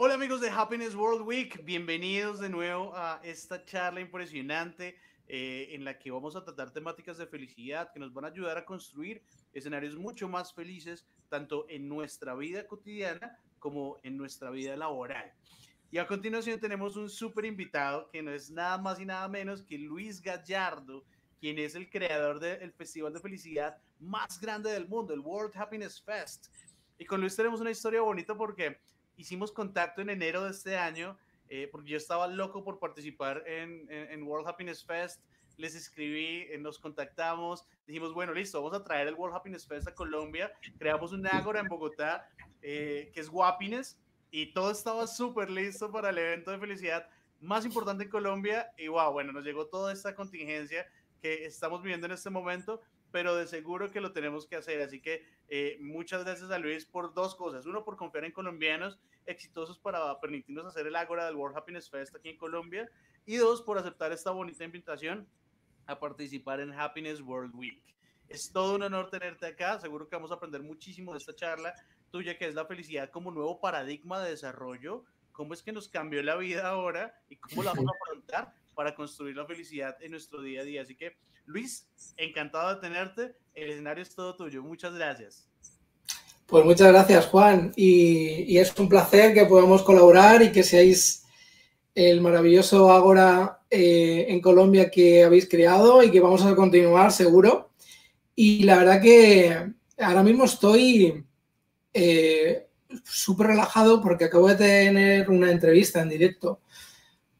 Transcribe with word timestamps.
Hola 0.00 0.14
amigos 0.14 0.40
de 0.40 0.48
Happiness 0.48 0.94
World 0.94 1.26
Week, 1.26 1.64
bienvenidos 1.64 2.38
de 2.38 2.48
nuevo 2.48 2.94
a 2.94 3.20
esta 3.24 3.64
charla 3.64 4.00
impresionante 4.00 4.96
eh, 5.26 5.70
en 5.72 5.84
la 5.84 5.98
que 5.98 6.12
vamos 6.12 6.36
a 6.36 6.44
tratar 6.44 6.70
temáticas 6.70 7.18
de 7.18 7.26
felicidad 7.26 7.90
que 7.92 7.98
nos 7.98 8.14
van 8.14 8.24
a 8.24 8.28
ayudar 8.28 8.56
a 8.58 8.64
construir 8.64 9.20
escenarios 9.52 9.96
mucho 9.96 10.28
más 10.28 10.54
felices, 10.54 11.04
tanto 11.28 11.66
en 11.68 11.88
nuestra 11.88 12.36
vida 12.36 12.64
cotidiana 12.68 13.40
como 13.58 13.96
en 14.04 14.16
nuestra 14.16 14.50
vida 14.50 14.76
laboral. 14.76 15.32
Y 15.90 15.98
a 15.98 16.06
continuación 16.06 16.60
tenemos 16.60 16.96
un 16.96 17.10
súper 17.10 17.46
invitado 17.46 18.08
que 18.12 18.22
no 18.22 18.30
es 18.30 18.52
nada 18.52 18.78
más 18.78 19.00
y 19.00 19.04
nada 19.04 19.26
menos 19.26 19.62
que 19.62 19.78
Luis 19.78 20.22
Gallardo, 20.22 21.04
quien 21.40 21.58
es 21.58 21.74
el 21.74 21.90
creador 21.90 22.38
del 22.38 22.70
Festival 22.70 23.14
de 23.14 23.18
Felicidad 23.18 23.76
más 23.98 24.40
grande 24.40 24.70
del 24.70 24.86
mundo, 24.86 25.12
el 25.12 25.18
World 25.18 25.56
Happiness 25.56 26.00
Fest. 26.00 26.54
Y 27.00 27.04
con 27.04 27.20
Luis 27.20 27.34
tenemos 27.34 27.60
una 27.60 27.72
historia 27.72 28.00
bonita 28.00 28.36
porque 28.36 28.78
hicimos 29.18 29.52
contacto 29.52 30.00
en 30.00 30.08
enero 30.08 30.44
de 30.44 30.52
este 30.52 30.78
año, 30.78 31.18
eh, 31.48 31.68
porque 31.70 31.90
yo 31.90 31.96
estaba 31.96 32.26
loco 32.26 32.64
por 32.64 32.78
participar 32.78 33.42
en, 33.46 33.86
en, 33.90 34.22
World 34.22 34.48
Happiness 34.48 34.84
Fest. 34.84 35.20
Les 35.56 35.74
escribí, 35.74 36.46
eh, 36.50 36.58
nos 36.58 36.78
contactamos, 36.78 37.66
dijimos, 37.86 38.14
bueno, 38.14 38.32
listo, 38.32 38.62
vamos 38.62 38.78
a 38.78 38.84
traer 38.84 39.08
el 39.08 39.14
World 39.14 39.36
Happiness 39.36 39.66
Fest 39.66 39.88
a 39.88 39.94
Colombia. 39.94 40.52
Creamos 40.78 41.12
un 41.12 41.26
ágora 41.26 41.60
en 41.60 41.66
Bogotá, 41.66 42.28
eh, 42.62 43.10
que 43.12 43.20
es 43.20 43.28
Guapines, 43.28 43.98
y 44.30 44.52
todo 44.52 44.70
estaba 44.70 45.06
súper 45.06 45.50
listo 45.50 45.90
para 45.90 46.10
el 46.10 46.18
evento 46.18 46.52
de 46.52 46.58
felicidad 46.58 47.08
más 47.40 47.64
importante 47.64 48.04
en 48.04 48.10
Colombia. 48.10 48.70
Y 48.78 48.86
wow, 48.86 49.10
bueno, 49.12 49.32
nos 49.32 49.44
llegó 49.44 49.66
toda 49.66 49.92
esta 49.92 50.14
contingencia 50.14 50.86
que 51.20 51.44
estamos 51.44 51.82
viviendo 51.82 52.06
en 52.06 52.12
este 52.12 52.30
momento, 52.30 52.80
pero 53.10 53.34
de 53.36 53.46
seguro 53.46 53.90
que 53.90 54.00
lo 54.00 54.12
tenemos 54.12 54.46
que 54.46 54.56
hacer. 54.56 54.80
Así 54.82 55.00
que 55.00 55.24
eh, 55.48 55.78
muchas 55.80 56.24
gracias 56.24 56.50
a 56.50 56.58
Luis 56.58 56.84
por 56.84 57.14
dos 57.14 57.34
cosas. 57.34 57.66
Uno, 57.66 57.84
por 57.84 57.96
confiar 57.96 58.24
en 58.24 58.32
colombianos 58.32 58.98
exitosos 59.26 59.78
para 59.78 60.20
permitirnos 60.20 60.66
hacer 60.66 60.86
el 60.86 60.96
Ágora 60.96 61.26
del 61.26 61.36
World 61.36 61.56
Happiness 61.56 61.90
Fest 61.90 62.14
aquí 62.14 62.30
en 62.30 62.36
Colombia. 62.36 62.90
Y 63.26 63.36
dos, 63.36 63.62
por 63.62 63.78
aceptar 63.78 64.12
esta 64.12 64.30
bonita 64.30 64.64
invitación 64.64 65.28
a 65.86 65.98
participar 65.98 66.60
en 66.60 66.72
Happiness 66.72 67.20
World 67.20 67.54
Week. 67.54 67.82
Es 68.28 68.52
todo 68.52 68.76
un 68.76 68.82
honor 68.82 69.10
tenerte 69.10 69.46
acá. 69.46 69.80
Seguro 69.80 70.08
que 70.08 70.16
vamos 70.16 70.30
a 70.30 70.34
aprender 70.34 70.62
muchísimo 70.62 71.12
de 71.12 71.18
esta 71.18 71.34
charla 71.34 71.74
tuya, 72.10 72.36
que 72.36 72.46
es 72.46 72.54
la 72.54 72.66
felicidad 72.66 73.10
como 73.10 73.30
nuevo 73.30 73.60
paradigma 73.60 74.20
de 74.20 74.30
desarrollo. 74.30 75.04
¿Cómo 75.32 75.54
es 75.54 75.62
que 75.62 75.72
nos 75.72 75.88
cambió 75.88 76.22
la 76.22 76.36
vida 76.36 76.68
ahora 76.68 77.14
y 77.30 77.36
cómo 77.36 77.62
la 77.62 77.72
vamos 77.72 77.86
a 77.86 77.96
afrontar 78.02 78.54
para 78.74 78.94
construir 78.94 79.36
la 79.36 79.46
felicidad 79.46 79.96
en 80.02 80.10
nuestro 80.10 80.42
día 80.42 80.60
a 80.60 80.64
día? 80.64 80.82
Así 80.82 80.94
que 80.94 81.16
Luis, 81.48 81.86
encantado 82.18 82.74
de 82.74 82.80
tenerte. 82.82 83.34
El 83.54 83.70
escenario 83.70 84.02
es 84.02 84.14
todo 84.14 84.36
tuyo. 84.36 84.62
Muchas 84.62 84.94
gracias. 84.94 85.48
Pues 86.44 86.62
muchas 86.62 86.88
gracias, 86.88 87.24
Juan. 87.26 87.72
Y, 87.74 88.58
es 88.58 88.78
un 88.78 88.86
placer 88.86 89.32
que 89.32 89.46
podamos 89.46 89.82
colaborar 89.82 90.42
y 90.42 90.52
que 90.52 90.62
seáis 90.62 91.24
el 91.94 92.20
maravilloso 92.20 92.92
Ágora 92.92 93.62
eh, 93.70 94.26
en 94.28 94.42
Colombia 94.42 94.90
que 94.90 95.24
habéis 95.24 95.48
creado 95.48 96.02
y 96.02 96.10
que 96.10 96.20
vamos 96.20 96.44
a 96.44 96.54
continuar 96.54 97.12
seguro. 97.12 97.70
Y 98.34 98.64
la 98.64 98.76
verdad 98.76 99.00
que 99.00 99.72
ahora 99.98 100.22
mismo 100.22 100.44
estoy 100.44 101.24
eh, 101.94 102.68
súper 103.04 103.46
relajado 103.48 104.02
porque 104.02 104.26
acabo 104.26 104.48
de 104.48 104.56
tener 104.56 105.30
una 105.30 105.50
entrevista 105.50 106.02
en 106.02 106.10
directo 106.10 106.60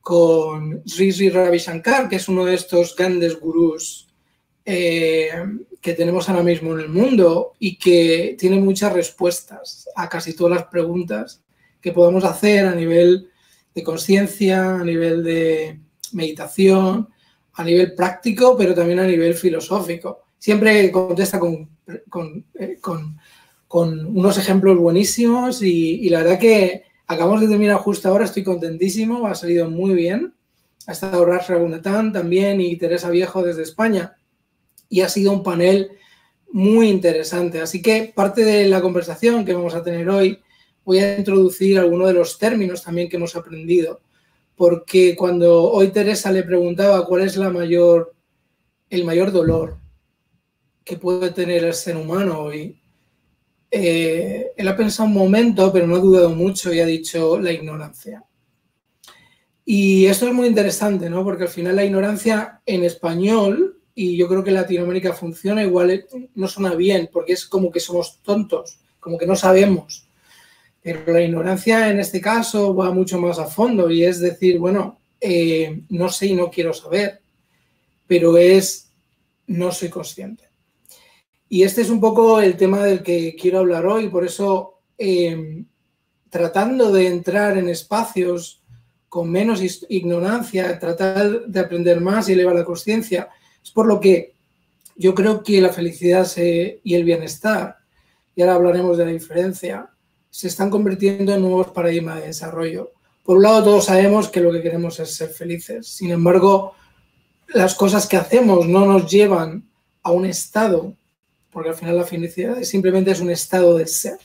con 0.09 0.83
Sri 0.87 1.13
Sri 1.13 1.29
Ravi 1.29 1.59
Shankar, 1.59 2.09
que 2.09 2.17
es 2.17 2.29
uno 2.29 2.47
de 2.47 2.55
estos 2.55 2.97
grandes 2.97 3.39
gurús 3.39 4.09
eh, 4.65 5.29
que 5.83 5.93
tenemos 5.93 6.27
ahora 6.31 6.43
mismo 6.43 6.73
en 6.73 6.81
el 6.81 6.89
mundo 6.89 7.53
y 7.59 7.77
que 7.77 8.35
tiene 8.39 8.59
muchas 8.59 8.95
respuestas 8.95 9.87
a 9.95 10.09
casi 10.09 10.35
todas 10.35 10.61
las 10.61 10.67
preguntas 10.69 11.43
que 11.79 11.93
podemos 11.93 12.25
hacer 12.25 12.65
a 12.65 12.75
nivel 12.75 13.29
de 13.75 13.83
conciencia, 13.83 14.77
a 14.77 14.83
nivel 14.83 15.23
de 15.23 15.79
meditación, 16.13 17.11
a 17.53 17.63
nivel 17.63 17.95
práctico, 17.95 18.57
pero 18.57 18.75
también 18.75 19.01
a 19.01 19.07
nivel 19.07 19.35
filosófico. 19.35 20.23
Siempre 20.39 20.91
contesta 20.91 21.39
con, 21.39 21.69
con, 22.09 22.47
eh, 22.59 22.79
unos 23.73 24.39
ejemplos 24.39 24.79
buenísimos 24.79 25.61
y 25.61 26.09
la 26.09 26.23
verdad 26.23 26.39
que 26.39 26.88
Acabamos 27.11 27.41
de 27.41 27.49
terminar 27.49 27.79
justo 27.79 28.07
ahora, 28.07 28.27
estoy 28.27 28.45
contentísimo, 28.45 29.27
ha 29.27 29.35
salido 29.35 29.71
muy 29.71 29.95
bien. 29.95 30.35
Ha 30.87 30.93
estado 30.93 31.25
Ras 31.25 31.49
Ragunatán 31.49 32.13
también 32.13 32.61
y 32.61 32.77
Teresa 32.77 33.09
Viejo 33.09 33.43
desde 33.43 33.63
España. 33.63 34.19
Y 34.91 35.01
ha 35.01 35.09
sido 35.09 35.33
un 35.33 35.43
panel 35.43 35.91
muy 36.51 36.91
interesante. 36.91 37.63
Así 37.63 37.81
que 37.81 38.13
parte 38.15 38.45
de 38.45 38.69
la 38.69 38.83
conversación 38.83 39.47
que 39.47 39.55
vamos 39.55 39.75
a 39.75 39.83
tener 39.83 40.07
hoy, 40.11 40.39
voy 40.85 40.99
a 40.99 41.17
introducir 41.17 41.79
algunos 41.79 42.09
de 42.09 42.15
los 42.15 42.39
términos 42.39 42.83
también 42.83 43.09
que 43.09 43.17
hemos 43.17 43.35
aprendido. 43.37 44.03
Porque 44.55 45.17
cuando 45.17 45.65
hoy 45.65 45.89
Teresa 45.89 46.31
le 46.31 46.43
preguntaba 46.43 47.07
cuál 47.07 47.23
es 47.23 47.39
la 47.39 47.49
mayor, 47.49 48.15
el 48.91 49.07
mayor 49.07 49.33
dolor 49.33 49.79
que 50.85 50.99
puede 50.99 51.31
tener 51.31 51.65
el 51.65 51.73
ser 51.73 51.97
humano 51.97 52.41
hoy, 52.41 52.78
eh, 53.71 54.53
él 54.57 54.69
ha 54.69 54.77
pensado 54.77 55.09
un 55.09 55.15
momento, 55.15 55.73
pero 55.73 55.87
no 55.87 55.97
ha 55.97 56.01
dudado 56.01 56.31
mucho 56.31 56.73
y 56.73 56.81
ha 56.81 56.87
dicho 56.87 57.39
la 57.39 57.53
ignorancia. 57.53 58.25
Y 59.65 60.07
esto 60.07 60.27
es 60.27 60.33
muy 60.33 60.47
interesante, 60.47 61.11
¿no? 61.11 61.23
Porque 61.23 61.43
al 61.43 61.51
final 61.51 61.77
la 61.77 61.85
ignorancia 61.85 62.63
en 62.65 62.85
español, 62.85 63.83
y 63.95 64.17
yo 64.17 64.27
creo 64.27 64.43
que 64.43 64.51
Latinoamérica 64.51 65.13
funciona 65.13 65.63
igual, 65.63 66.07
no 66.35 66.49
suena 66.49 66.75
bien, 66.75 67.11
porque 67.13 67.35
es 67.35 67.47
como 67.47 67.71
que 67.71 67.81
somos 67.81 68.23
tontos, 68.23 68.81
como 68.99 69.19
que 69.19 69.27
no 69.27 69.37
sabemos. 69.37 70.09
Pero 70.81 71.13
la 71.13 71.21
ignorancia 71.21 71.91
en 71.91 72.01
este 72.01 72.21
caso 72.21 72.75
va 72.75 72.91
mucho 72.93 73.21
más 73.21 73.39
a 73.39 73.47
fondo 73.47 73.91
y 73.91 74.05
es 74.05 74.21
decir, 74.21 74.59
bueno, 74.59 75.01
eh, 75.21 75.83
no 75.91 76.09
sé 76.09 76.29
y 76.29 76.35
no 76.35 76.51
quiero 76.51 76.73
saber, 76.73 77.21
pero 78.07 78.39
es 78.39 78.91
no 79.49 79.71
soy 79.73 79.91
consciente. 79.91 80.48
Y 81.49 81.63
este 81.63 81.81
es 81.81 81.91
un 81.91 82.01
poco 82.01 82.41
el 82.41 82.57
tema 82.57 82.85
del 82.85 83.03
que 83.03 83.35
quiero 83.35 83.61
hablar 83.61 83.87
hoy, 83.87 84.09
por 84.09 84.25
eso 84.25 84.81
em, 84.99 85.65
tratando 86.29 86.93
de 86.93 87.07
entrar 87.07 87.57
en 87.57 87.69
espacios 87.69 88.63
con 89.09 89.31
menos 89.31 89.63
ignorancia, 89.89 90.79
tratar 90.79 91.47
de 91.47 91.61
aprender 91.61 92.01
más 92.01 92.29
y 92.29 92.33
elevar 92.33 92.55
la 92.55 92.65
conciencia, 92.65 93.29
es 93.63 93.71
por 93.71 93.87
lo 93.87 93.99
que 93.99 94.35
yo 94.97 95.15
creo 95.15 95.43
que 95.43 95.63
la 95.63 95.73
felicidad 95.73 96.29
y 96.37 96.95
el 96.95 97.05
bienestar, 97.05 97.77
y 98.35 98.43
ahora 98.43 98.57
hablaremos 98.57 98.99
de 98.99 99.07
la 99.07 99.13
diferencia, 99.13 99.89
se 100.29 100.49
están 100.49 100.69
convirtiendo 100.69 101.33
en 101.33 101.41
nuevos 101.41 101.69
paradigmas 101.69 102.17
de 102.21 102.27
desarrollo. 102.27 102.93
Por 103.25 103.39
un 103.39 103.45
lado, 103.45 103.65
todos 103.65 103.87
sabemos 103.87 104.29
que 104.29 104.41
lo 104.41 104.53
que 104.53 104.63
queremos 104.63 105.01
es 105.01 105.15
ser 105.15 105.31
felices. 105.31 105.87
Sin 105.89 106.11
embargo, 106.11 106.75
las 107.49 107.75
cosas 107.75 108.07
que 108.07 108.19
hacemos 108.19 108.67
no 108.67 108.85
nos 108.85 109.11
llevan 109.11 109.69
a 110.03 110.11
un 110.11 110.27
estado 110.27 110.98
porque 111.59 111.71
al 111.71 111.75
final 111.75 111.97
la 111.97 112.05
felicidad 112.05 112.63
simplemente 112.63 113.11
es 113.11 113.19
un 113.19 113.33
estado 113.33 113.77
de 113.77 113.85
ser. 113.89 114.17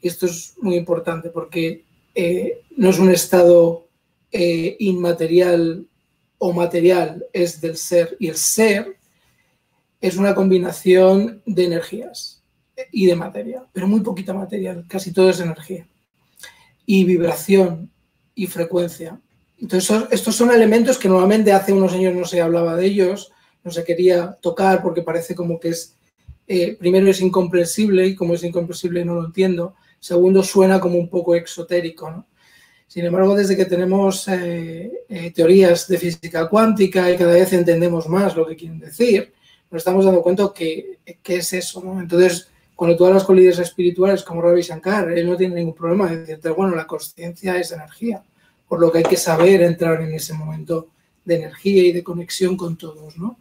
Y 0.00 0.08
esto 0.08 0.26
es 0.26 0.54
muy 0.60 0.74
importante 0.74 1.30
porque 1.30 1.84
eh, 2.16 2.62
no 2.76 2.90
es 2.90 2.98
un 2.98 3.12
estado 3.12 3.86
eh, 4.32 4.74
inmaterial 4.80 5.86
o 6.38 6.52
material, 6.52 7.24
es 7.32 7.60
del 7.60 7.76
ser. 7.76 8.16
Y 8.18 8.26
el 8.26 8.34
ser 8.34 8.96
es 10.00 10.16
una 10.16 10.34
combinación 10.34 11.44
de 11.46 11.66
energías 11.66 12.42
y 12.90 13.06
de 13.06 13.14
materia, 13.14 13.64
pero 13.72 13.86
muy 13.86 14.00
poquita 14.00 14.34
material, 14.34 14.84
casi 14.88 15.12
todo 15.12 15.30
es 15.30 15.38
energía. 15.38 15.86
Y 16.86 17.04
vibración 17.04 17.88
y 18.34 18.48
frecuencia. 18.48 19.20
Entonces, 19.58 20.08
estos 20.10 20.34
son 20.34 20.50
elementos 20.50 20.98
que 20.98 21.08
normalmente 21.08 21.52
hace 21.52 21.72
unos 21.72 21.92
años 21.92 22.16
no 22.16 22.24
se 22.24 22.40
hablaba 22.40 22.74
de 22.74 22.86
ellos, 22.86 23.30
no 23.62 23.70
se 23.70 23.84
quería 23.84 24.36
tocar 24.42 24.82
porque 24.82 25.02
parece 25.02 25.36
como 25.36 25.60
que 25.60 25.68
es 25.68 25.94
eh, 26.46 26.76
primero 26.78 27.08
es 27.08 27.20
incomprensible 27.20 28.06
y 28.06 28.14
como 28.14 28.34
es 28.34 28.44
incomprensible 28.44 29.04
no 29.04 29.14
lo 29.14 29.26
entiendo. 29.26 29.74
Segundo, 30.00 30.42
suena 30.42 30.80
como 30.80 30.98
un 30.98 31.08
poco 31.08 31.34
exotérico. 31.34 32.26
Sin 32.88 33.04
embargo, 33.04 33.34
desde 33.34 33.56
que 33.56 33.64
tenemos 33.64 34.28
eh, 34.28 34.92
eh, 35.08 35.30
teorías 35.30 35.88
de 35.88 35.96
física 35.96 36.48
cuántica 36.48 37.10
y 37.10 37.16
cada 37.16 37.32
vez 37.32 37.52
entendemos 37.52 38.08
más 38.08 38.36
lo 38.36 38.46
que 38.46 38.56
quieren 38.56 38.78
decir, 38.78 39.32
nos 39.70 39.80
estamos 39.80 40.04
dando 40.04 40.22
cuenta 40.22 40.52
que, 40.54 40.98
es 41.24 41.52
eso. 41.54 41.82
Entonces, 41.98 42.50
cuando 42.74 42.96
tú 42.96 43.06
hablas 43.06 43.24
con 43.24 43.38
espirituales 43.38 44.22
como 44.22 44.42
Ravi 44.42 44.60
Shankar, 44.60 45.10
él 45.12 45.26
no 45.26 45.36
tiene 45.36 45.54
ningún 45.54 45.74
problema 45.74 46.10
de 46.10 46.18
decirte, 46.18 46.50
bueno, 46.50 46.76
la 46.76 46.86
conciencia 46.86 47.56
es 47.56 47.72
energía, 47.72 48.22
por 48.68 48.80
lo 48.80 48.92
que 48.92 48.98
hay 48.98 49.04
que 49.04 49.16
saber 49.16 49.62
entrar 49.62 50.02
en 50.02 50.12
ese 50.12 50.34
momento 50.34 50.88
de 51.24 51.36
energía 51.36 51.84
y 51.84 51.92
de 51.92 52.02
conexión 52.02 52.56
con 52.56 52.76
todos, 52.76 53.16
¿no? 53.16 53.38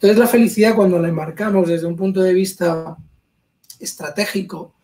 Entonces 0.00 0.18
la 0.18 0.28
felicidad 0.28 0.74
cuando 0.74 0.98
la 0.98 1.10
embarcamos 1.10 1.68
desde 1.68 1.86
un 1.86 1.94
punto 1.94 2.22
de 2.22 2.32
vista 2.32 2.96
estratégico, 3.78 4.74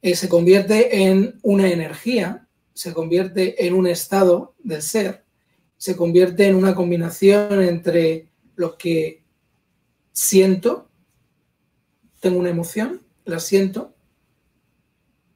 eh, 0.00 0.16
se 0.16 0.30
convierte 0.30 1.02
en 1.02 1.38
una 1.42 1.70
energía, 1.70 2.48
se 2.72 2.94
convierte 2.94 3.66
en 3.66 3.74
un 3.74 3.86
estado 3.86 4.54
del 4.64 4.80
ser, 4.80 5.26
se 5.76 5.94
convierte 5.94 6.46
en 6.46 6.54
una 6.54 6.74
combinación 6.74 7.62
entre 7.62 8.30
lo 8.54 8.78
que 8.78 9.24
siento, 10.12 10.88
tengo 12.20 12.38
una 12.38 12.48
emoción, 12.48 13.02
la 13.26 13.40
siento, 13.40 13.94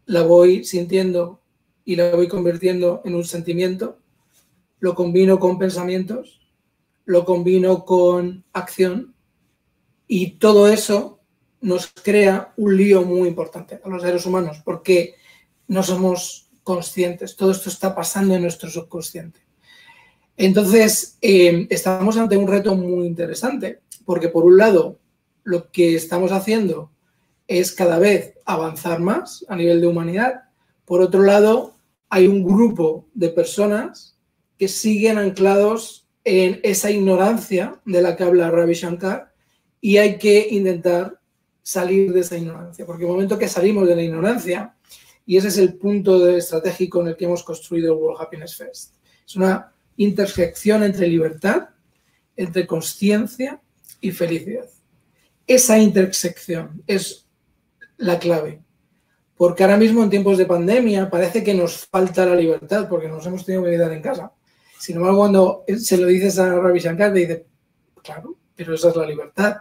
la 0.07 0.23
voy 0.23 0.65
sintiendo 0.65 1.43
y 1.85 1.97
la 1.97 2.17
voy 2.17 2.27
convirtiendo 2.27 3.03
en 3.05 3.15
un 3.15 3.25
sentimiento, 3.25 3.99
lo 4.79 4.95
combino 4.95 5.39
con 5.39 5.59
pensamientos, 5.59 6.41
lo 7.05 7.25
combino 7.25 7.85
con 7.85 8.45
acción 8.53 9.10
y 10.13 10.33
todo 10.33 10.67
eso 10.67 11.21
nos 11.61 11.87
crea 11.87 12.53
un 12.57 12.77
lío 12.77 13.03
muy 13.03 13.29
importante 13.29 13.81
a 13.81 13.89
los 13.89 14.03
seres 14.03 14.27
humanos 14.27 14.61
porque 14.65 15.15
no 15.69 15.85
somos 15.85 16.51
conscientes, 16.65 17.37
todo 17.37 17.53
esto 17.53 17.69
está 17.69 17.95
pasando 17.95 18.35
en 18.35 18.43
nuestro 18.43 18.69
subconsciente. 18.69 19.39
Entonces, 20.37 21.17
eh, 21.21 21.69
estamos 21.71 22.17
ante 22.17 22.37
un 22.37 22.49
reto 22.49 22.75
muy 22.75 23.07
interesante 23.07 23.83
porque 24.05 24.29
por 24.29 24.45
un 24.45 24.57
lado 24.57 24.99
lo 25.45 25.71
que 25.71 25.95
estamos 25.95 26.33
haciendo 26.33 26.91
es 27.47 27.71
cada 27.71 28.01
vez 28.01 28.35
avanzar 28.45 28.99
más 28.99 29.47
a 29.49 29.55
nivel 29.55 29.81
de 29.81 29.87
humanidad. 29.87 30.43
Por 30.87 31.03
otro 31.03 31.23
lado, 31.23 31.77
hay 32.09 32.27
un 32.27 32.43
grupo 32.43 33.07
de 33.15 33.29
personas 33.29 34.19
que 34.59 34.67
siguen 34.67 35.19
anclados 35.19 36.09
en 36.25 36.59
esa 36.65 36.91
ignorancia 36.91 37.81
de 37.85 38.03
la 38.03 38.17
que 38.17 38.25
habla 38.25 38.51
Ravi 38.51 38.75
Shankar 38.75 39.30
y 39.81 39.97
hay 39.97 40.19
que 40.19 40.49
intentar 40.51 41.19
salir 41.63 42.13
de 42.13 42.21
esa 42.21 42.37
ignorancia, 42.37 42.85
porque 42.87 43.05
el 43.05 43.11
momento 43.11 43.39
que 43.39 43.49
salimos 43.49 43.87
de 43.87 43.97
la 43.97 44.03
ignorancia, 44.03 44.75
y 45.25 45.37
ese 45.37 45.49
es 45.49 45.59
el 45.59 45.75
punto 45.75 46.29
estratégico 46.29 47.01
en 47.01 47.09
el 47.09 47.17
que 47.17 47.27
hemos 47.27 47.43
construido 47.43 47.93
el 47.93 47.99
World 48.01 48.21
Happiness 48.21 48.57
Fest, 48.57 48.95
es 49.27 49.37
una 49.37 49.73
intersección 49.97 50.83
entre 50.83 51.07
libertad, 51.07 51.69
entre 52.37 52.67
conciencia 52.67 53.61
y 54.01 54.11
felicidad. 54.11 54.69
Esa 55.47 55.79
intersección 55.79 56.83
es 56.87 57.27
la 57.97 58.19
clave. 58.19 58.63
Porque 59.37 59.63
ahora 59.63 59.77
mismo 59.77 60.03
en 60.03 60.11
tiempos 60.11 60.37
de 60.39 60.47
pandemia 60.47 61.09
parece 61.09 61.43
que 61.43 61.55
nos 61.55 61.87
falta 61.87 62.27
la 62.27 62.35
libertad 62.35 62.89
porque 62.89 63.09
nos 63.09 63.25
hemos 63.27 63.45
tenido 63.45 63.65
que 63.65 63.71
quedar 63.71 63.93
en 63.93 64.03
casa. 64.03 64.33
Sin 64.79 64.97
embargo, 64.97 65.19
cuando 65.19 65.65
se 65.79 65.97
lo 65.97 66.07
dices 66.07 66.39
a 66.39 66.55
Ravi 66.55 66.81
Shankar, 66.81 67.13
te 67.13 67.19
dice, 67.21 67.47
claro, 68.03 68.37
pero 68.55 68.75
esa 68.75 68.91
es 68.91 68.97
la 68.97 69.07
libertad. 69.07 69.57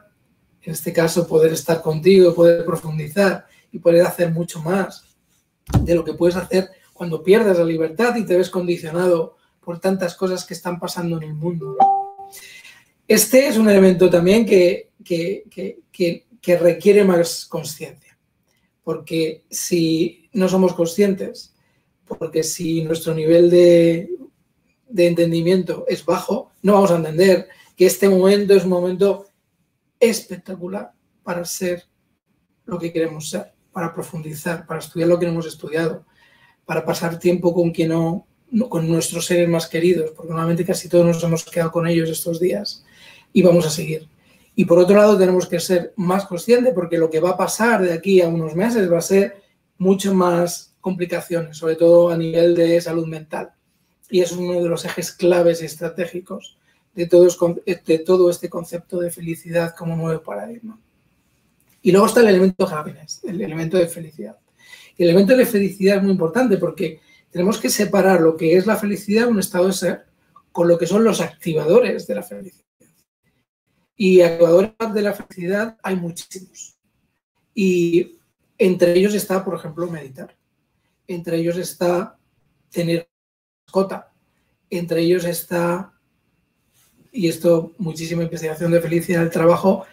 En 0.62 0.74
este 0.74 0.92
caso, 0.94 1.28
poder 1.28 1.54
estar 1.54 1.82
contigo, 1.82 2.36
poder 2.36 2.66
profundizar 2.66 3.46
y 3.72 3.80
poder 3.80 4.06
hacer 4.06 4.32
mucho 4.32 4.62
más 4.62 5.04
de 5.82 5.96
lo 5.96 6.04
que 6.04 6.14
puedes 6.14 6.36
hacer 6.36 6.70
cuando 6.94 7.24
pierdes 7.24 7.58
la 7.58 7.64
libertad 7.64 8.16
y 8.16 8.26
te 8.26 8.38
ves 8.38 8.50
condicionado 8.50 9.38
por 9.62 9.80
tantas 9.80 10.16
cosas 10.16 10.46
que 10.46 10.54
están 10.54 10.80
pasando 10.80 11.18
en 11.18 11.24
el 11.24 11.34
mundo. 11.34 11.78
Este 13.08 13.48
es 13.48 13.58
un 13.58 13.70
elemento 13.70 14.10
también 14.10 14.46
que, 14.46 14.92
que 15.04 16.58
requiere 16.60 17.04
más 17.04 17.46
conciencia 17.46 18.10
porque 18.90 19.44
si 19.52 20.28
no 20.34 20.50
somos 20.50 20.74
conscientes, 20.74 21.54
porque 22.08 22.42
si 22.42 22.82
nuestro 22.82 23.14
nivel 23.14 23.52
de, 23.52 24.10
entendimiento 24.98 25.86
es 25.88 26.04
bajo, 26.04 26.50
no 26.64 26.74
vamos 26.74 26.90
a 26.90 26.96
entender 26.96 27.48
que 27.78 27.86
este 27.86 28.10
momento 28.10 28.56
es 28.56 28.64
un 28.64 28.72
momento 28.72 29.28
espectacular 30.00 30.92
para 31.24 31.46
ser 31.46 31.84
lo 32.66 32.80
que 32.80 32.94
queremos 32.94 33.30
ser, 33.30 33.52
para 33.72 33.94
profundizar, 33.94 34.66
para 34.66 34.80
estudiar 34.80 35.10
lo 35.10 35.20
que 35.20 35.26
no 35.26 35.34
hemos 35.34 35.48
estudiado, 35.48 36.06
para 36.66 36.86
pasar 36.86 37.20
tiempo 37.20 37.54
con 37.54 37.72
quien 37.72 37.90
no, 37.90 38.28
con 38.70 38.88
nuestros 38.88 39.26
seres 39.26 39.50
más 39.50 39.68
queridos, 39.68 40.12
porque 40.12 40.30
normalmente 40.30 40.66
casi 40.66 40.88
todos 40.88 41.06
nos 41.06 41.24
hemos 41.24 41.44
quedado 41.46 41.72
con 41.72 41.88
ellos 41.88 42.10
estos 42.10 42.40
días 42.40 42.84
y 43.34 43.42
vamos 43.42 43.66
a 43.66 43.70
seguir. 43.70 44.08
Y 44.56 44.66
por 44.66 44.80
otro 44.80 44.98
lado, 44.98 45.18
tenemos 45.18 45.48
que 45.48 45.60
ser 45.60 45.94
más 45.96 46.26
conscientes 46.26 46.74
porque 46.74 46.98
lo 46.98 47.10
que 47.10 47.20
va 47.20 47.32
a 47.32 47.38
pasar 47.38 47.82
de 47.82 47.94
aquí 47.94 48.22
a 48.22 48.28
unos 48.28 48.56
meses 48.56 48.92
va 48.92 48.98
a 48.98 49.02
ser 49.02 49.42
mucho 49.78 50.14
más 50.14 50.76
complicaciones, 50.82 51.58
sobre 51.58 51.76
todo 51.76 52.10
a 52.10 52.18
nivel 52.18 52.56
de 52.56 52.80
salud 52.82 53.08
mental. 53.08 53.52
Y 54.10 54.22
es 54.22 54.32
uno 54.32 54.62
de 54.62 54.70
los 54.70 54.84
ejes 54.86 55.12
claves 55.12 55.62
estratégicos 55.62 56.59
de 57.06 58.00
todo, 58.00 58.30
este 58.30 58.50
concepto 58.50 59.00
de 59.00 59.10
felicidad 59.10 59.74
como 59.74 59.96
nuevo 59.96 60.22
paradigma. 60.22 60.78
Y 61.82 61.92
luego 61.92 62.08
está 62.08 62.20
el 62.20 62.28
elemento 62.28 62.68
happiness, 62.68 63.22
el 63.24 63.42
elemento 63.42 63.78
de 63.78 63.88
felicidad. 63.88 64.38
El 64.98 65.08
elemento 65.08 65.36
de 65.38 65.46
felicidad 65.46 65.98
es 65.98 66.04
muy 66.04 66.12
importante 66.12 66.58
porque 66.58 67.00
tenemos 67.32 67.58
que 67.58 67.70
separar 67.70 68.20
lo 68.20 68.36
que 68.36 68.58
es 68.58 68.66
la 68.66 68.76
felicidad, 68.76 69.30
un 69.30 69.40
estado 69.40 69.68
de 69.68 69.74
ser, 69.74 70.06
con 70.52 70.68
lo 70.68 70.78
que 70.78 70.88
son 70.88 71.06
los 71.06 71.22
activadores 71.22 72.06
de 72.06 72.16
la 72.16 72.24
felicidad. 72.24 72.66
Y 73.96 74.22
activadores 74.22 74.74
de 74.94 75.02
la 75.02 75.14
felicidad 75.14 75.78
hay 75.82 75.96
muchísimos. 75.96 76.78
Y 77.54 78.18
entre 78.58 78.94
ellos 78.98 79.14
está, 79.14 79.46
por 79.46 79.56
ejemplo, 79.56 79.88
meditar. 79.88 80.36
Entre 81.08 81.38
ellos 81.38 81.56
está 81.58 82.18
tener 82.70 83.10
mascota. 83.66 84.12
Entre 84.70 85.02
ellos 85.02 85.24
está, 85.24 85.94
y 87.12 87.28
esto, 87.28 87.74
muchísima 87.78 88.24
investigación 88.24 88.72
de 88.72 88.82
felicidad 88.82 89.22
del 89.22 89.30
trabajo, 89.30 89.86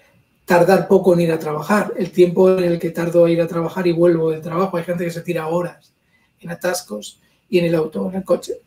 tardar 0.44 0.86
poco 0.88 1.14
en 1.14 1.20
ir 1.20 1.32
a 1.32 1.38
trabajar. 1.38 1.92
El 1.96 2.10
tiempo 2.10 2.50
en 2.50 2.64
el 2.64 2.78
que 2.78 2.90
tardo 2.90 3.26
en 3.26 3.34
ir 3.34 3.40
a 3.40 3.46
trabajar 3.46 3.86
y 3.86 3.92
vuelvo 3.92 4.30
del 4.30 4.40
trabajo. 4.40 4.76
Hay 4.76 4.84
gente 4.84 5.04
que 5.04 5.10
se 5.10 5.22
tira 5.22 5.48
horas 5.48 5.92
en 6.40 6.50
atascos 6.50 7.20
y 7.48 7.58
en 7.58 7.66
el 7.66 7.74
auto, 7.74 8.08
en 8.08 8.16
el 8.16 8.24
coche. 8.24 8.60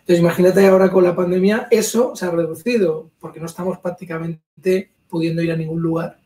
Entonces, 0.00 0.20
imagínate 0.20 0.66
ahora 0.66 0.90
con 0.90 1.04
la 1.04 1.14
pandemia, 1.14 1.68
eso 1.70 2.16
se 2.16 2.26
ha 2.26 2.30
reducido 2.30 3.10
porque 3.20 3.38
no 3.38 3.46
estamos 3.46 3.78
prácticamente 3.78 4.90
pudiendo 5.08 5.42
ir 5.42 5.52
a 5.52 5.56
ningún 5.56 5.80
lugar. 5.80 6.18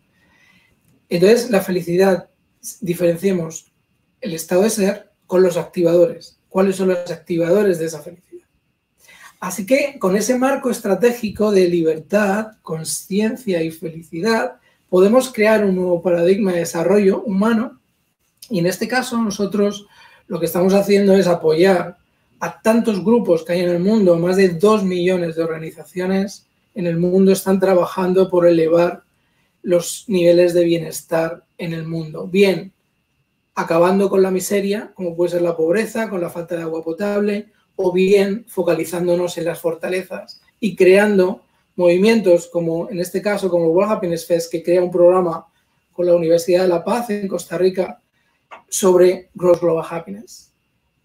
Entonces, 1.09 1.51
la 1.51 1.61
felicidad, 1.61 2.31
diferenciemos 2.81 3.73
el 4.21 4.35
estado 4.35 4.63
de 4.63 4.71
ser 4.71 5.11
con 5.27 5.43
los 5.43 5.57
activadores. 5.57 6.39
¿Cuáles 6.49 6.77
son 6.77 6.89
los 6.89 7.11
activadores 7.11 7.79
de 7.79 7.87
esa 7.87 8.01
felicidad? 8.01 8.26
Así 9.41 9.67
que 9.67 9.99
con 9.99 10.17
ese 10.17 10.39
marco 10.39 10.71
estratégico 10.71 11.51
de 11.51 11.69
libertad, 11.69 12.53
conciencia 12.63 13.63
y 13.63 13.71
felicidad, 13.71 14.57
podemos 14.89 15.33
crear 15.33 15.65
un 15.65 15.77
nuevo 15.77 16.01
paradigma 16.03 16.53
de 16.53 16.61
desarrollo 16.61 17.23
humano 17.23 17.81
y 18.49 18.61
en 18.61 18.67
este 18.67 18.89
caso 18.89 19.21
nosotros 19.21 19.87
lo 20.29 20.41
que 20.41 20.47
estamos 20.47 20.75
haciendo 20.75 21.15
es 21.15 21.27
apoyar 21.27 21.99
a 22.41 22.61
tantos 22.61 23.05
grupos 23.05 23.45
que 23.45 23.55
hay 23.55 23.61
en 23.61 23.71
el 23.71 23.81
mundo, 23.81 24.17
más 24.17 24.37
de 24.37 24.51
dos 24.51 24.85
millones 24.85 25.37
de 25.37 25.43
organizaciones 25.43 26.47
en 26.75 26.87
el 26.87 26.99
mundo 26.99 27.33
están 27.33 27.59
trabajando 27.59 28.29
por 28.29 28.47
elevar 28.47 29.03
los 29.63 30.05
niveles 30.09 30.53
de 30.55 30.65
bienestar 30.65 31.45
en 31.59 31.73
el 31.73 31.87
mundo. 31.87 32.27
Bien, 32.27 32.73
acabando 33.55 34.11
con 34.11 34.23
la 34.23 34.31
miseria, 34.31 34.93
como 34.95 35.17
puede 35.17 35.33
ser 35.33 35.43
la 35.43 35.57
pobreza, 35.57 36.11
con 36.11 36.21
la 36.21 36.31
falta 36.31 36.55
de 36.55 36.63
agua 36.63 36.85
potable, 36.85 37.51
o 37.77 37.93
bien 37.93 38.45
focalizándonos 38.49 39.39
en 39.39 39.45
las 39.45 39.61
fortalezas 39.61 40.41
y 40.59 40.75
creando 40.75 41.43
movimientos 41.77 42.49
como 42.49 42.91
en 42.91 43.01
este 43.01 43.23
caso 43.23 43.51
como 43.51 43.69
World 43.69 43.93
Happiness 43.93 44.27
Fest, 44.27 44.51
que 44.51 44.63
crea 44.63 44.83
un 44.83 44.91
programa 44.91 45.47
con 45.93 46.07
la 46.07 46.17
Universidad 46.17 46.63
de 46.63 46.69
La 46.69 46.85
Paz 46.85 47.11
en 47.11 47.29
Costa 47.29 47.57
Rica 47.59 48.01
sobre 48.69 49.31
Gross 49.35 49.61
Global 49.61 49.87
Happiness. 49.89 50.53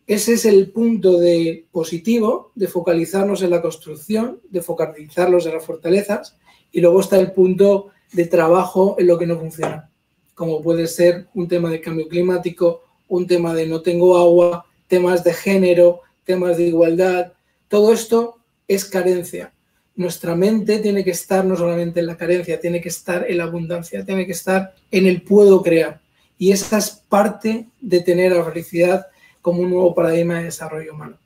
Ese 0.07 0.33
es 0.33 0.45
el 0.45 0.71
punto 0.71 1.19
de 1.19 1.65
positivo 1.71 2.51
de 2.55 2.67
focalizarnos 2.67 3.41
en 3.43 3.51
la 3.51 3.61
construcción, 3.61 4.41
de 4.49 4.61
focalizarnos 4.61 5.45
en 5.45 5.53
las 5.53 5.65
fortalezas 5.65 6.37
y 6.71 6.81
luego 6.81 6.99
está 6.99 7.19
el 7.19 7.31
punto 7.31 7.89
de 8.11 8.25
trabajo 8.25 8.95
en 8.99 9.07
lo 9.07 9.17
que 9.17 9.27
no 9.27 9.39
funciona, 9.39 9.89
como 10.33 10.61
puede 10.61 10.87
ser 10.87 11.27
un 11.33 11.47
tema 11.47 11.69
de 11.69 11.79
cambio 11.79 12.07
climático, 12.07 12.81
un 13.07 13.27
tema 13.27 13.53
de 13.53 13.67
no 13.67 13.81
tengo 13.81 14.17
agua, 14.17 14.65
temas 14.87 15.23
de 15.23 15.33
género, 15.33 16.01
temas 16.31 16.55
de 16.57 16.67
igualdad. 16.67 17.33
Todo 17.67 17.91
esto 17.91 18.38
es 18.67 18.85
carencia. 18.85 19.53
Nuestra 19.95 20.33
mente 20.33 20.79
tiene 20.79 21.03
que 21.03 21.11
estar 21.11 21.43
no 21.43 21.57
solamente 21.57 22.00
en 22.00 22.07
la 22.07 22.15
carencia, 22.15 22.59
tiene 22.59 22.79
que 22.79 22.88
estar 22.88 23.25
en 23.29 23.38
la 23.38 23.43
abundancia, 23.43 24.05
tiene 24.05 24.25
que 24.25 24.31
estar 24.31 24.73
en 24.89 25.07
el 25.07 25.23
puedo 25.23 25.61
crear. 25.61 26.00
Y 26.38 26.53
esa 26.53 26.77
es 26.77 26.89
parte 26.89 27.67
de 27.81 28.00
tener 28.00 28.31
la 28.31 28.45
felicidad 28.45 29.07
como 29.41 29.61
un 29.61 29.71
nuevo 29.71 29.93
paradigma 29.93 30.38
de 30.38 30.45
desarrollo 30.45 30.93
humano. 30.93 31.17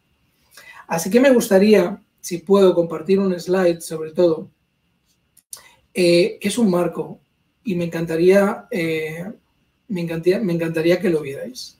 Así 0.87 1.09
que 1.11 1.19
me 1.19 1.29
gustaría, 1.29 2.01
si 2.19 2.39
puedo, 2.39 2.73
compartir 2.73 3.19
un 3.19 3.39
slide 3.39 3.81
sobre 3.81 4.11
todo, 4.11 4.49
eh, 5.93 6.39
que 6.41 6.47
es 6.47 6.57
un 6.57 6.71
marco 6.71 7.19
y 7.63 7.75
me 7.75 7.85
encantaría, 7.85 8.65
eh, 8.71 9.23
me 9.87 10.01
encantaría, 10.01 10.39
me 10.39 10.53
encantaría 10.53 10.99
que 10.99 11.09
lo 11.09 11.21
vierais. 11.21 11.77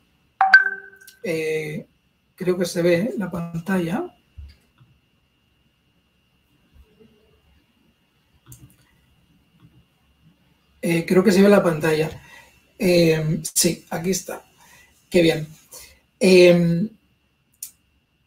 Eh, 1.24 1.88
creo 2.36 2.58
que 2.58 2.66
se 2.66 2.82
ve 2.82 3.14
la 3.18 3.32
pantalla. 3.32 4.12
creo 11.08 11.24
que 11.24 11.32
se 11.32 11.42
ve 11.42 11.50
la 11.50 11.64
pantalla. 11.64 12.12
sí, 12.80 13.86
aquí 13.90 14.12
está. 14.12 14.46
Qué 15.10 15.22
bien. 15.22 15.48
Em, 16.20 16.90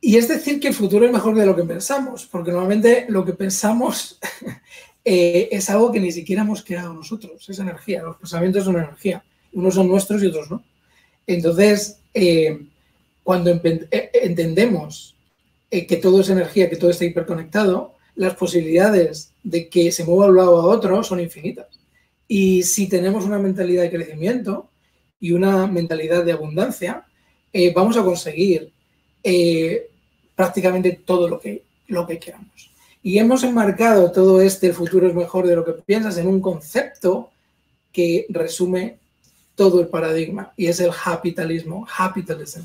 y 0.00 0.16
es 0.16 0.28
decir 0.28 0.60
que 0.60 0.68
el 0.68 0.74
futuro 0.74 1.04
es 1.04 1.12
mejor 1.12 1.34
de 1.36 1.44
lo 1.44 1.56
que 1.56 1.64
pensamos, 1.64 2.26
porque 2.26 2.52
normalmente 2.52 3.06
lo 3.08 3.24
que 3.24 3.32
pensamos 3.32 4.18
eh, 5.04 5.48
es 5.50 5.68
algo 5.70 5.90
que 5.90 6.00
ni 6.00 6.12
siquiera 6.12 6.42
hemos 6.42 6.62
creado 6.62 6.94
nosotros, 6.94 7.48
es 7.48 7.58
energía, 7.58 8.02
los 8.02 8.16
pensamientos 8.16 8.64
son 8.64 8.76
energía, 8.76 9.24
unos 9.52 9.74
son 9.74 9.88
nuestros 9.88 10.22
y 10.22 10.26
otros 10.26 10.50
no. 10.50 10.62
Entonces, 11.26 12.00
eh, 12.14 12.66
cuando 13.28 13.50
eh, 13.50 14.10
entendemos 14.22 15.14
eh, 15.70 15.86
que 15.86 15.98
todo 15.98 16.22
es 16.22 16.30
energía, 16.30 16.70
que 16.70 16.76
todo 16.76 16.88
está 16.88 17.04
hiperconectado, 17.04 17.92
las 18.14 18.34
posibilidades 18.36 19.34
de 19.42 19.68
que 19.68 19.92
se 19.92 20.02
mueva 20.04 20.24
de 20.24 20.30
un 20.30 20.36
lado 20.38 20.60
a 20.62 20.64
otro 20.64 21.04
son 21.04 21.20
infinitas. 21.20 21.66
Y 22.26 22.62
si 22.62 22.88
tenemos 22.88 23.26
una 23.26 23.38
mentalidad 23.38 23.82
de 23.82 23.90
crecimiento 23.90 24.70
y 25.20 25.32
una 25.32 25.66
mentalidad 25.66 26.24
de 26.24 26.32
abundancia, 26.32 27.04
eh, 27.52 27.70
vamos 27.76 27.98
a 27.98 28.02
conseguir 28.02 28.72
prácticamente 30.34 30.98
todo 31.04 31.28
lo 31.28 31.38
que, 31.38 31.64
lo 31.88 32.06
que 32.06 32.18
queramos. 32.18 32.70
Y 33.02 33.18
hemos 33.18 33.44
enmarcado 33.44 34.10
todo 34.10 34.40
este 34.40 34.72
futuro 34.72 35.06
es 35.06 35.14
mejor 35.14 35.46
de 35.46 35.54
lo 35.54 35.66
que 35.66 35.72
piensas 35.72 36.16
en 36.16 36.28
un 36.28 36.40
concepto 36.40 37.28
que 37.92 38.24
resume 38.30 38.96
todo 39.54 39.82
el 39.82 39.88
paradigma 39.88 40.54
y 40.56 40.68
es 40.68 40.80
el 40.80 40.92
capitalismo, 40.92 41.86
capitalism, 41.94 42.62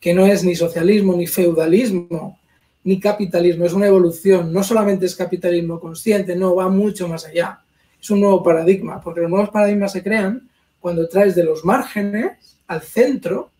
que 0.00 0.14
no 0.14 0.26
es 0.26 0.42
ni 0.44 0.56
socialismo, 0.56 1.14
ni 1.14 1.26
feudalismo, 1.26 2.38
ni 2.84 2.98
capitalismo, 2.98 3.66
es 3.66 3.74
una 3.74 3.86
evolución, 3.86 4.52
no 4.52 4.64
solamente 4.64 5.06
es 5.06 5.14
capitalismo 5.14 5.78
consciente, 5.78 6.34
no, 6.34 6.54
va 6.54 6.68
mucho 6.68 7.06
más 7.06 7.26
allá, 7.26 7.60
es 8.00 8.10
un 8.10 8.20
nuevo 8.20 8.42
paradigma, 8.42 9.00
porque 9.00 9.20
los 9.20 9.30
nuevos 9.30 9.50
paradigmas 9.50 9.92
se 9.92 10.02
crean 10.02 10.48
cuando 10.80 11.06
traes 11.08 11.34
de 11.34 11.44
los 11.44 11.64
márgenes 11.64 12.56
al 12.66 12.80
centro 12.80 13.50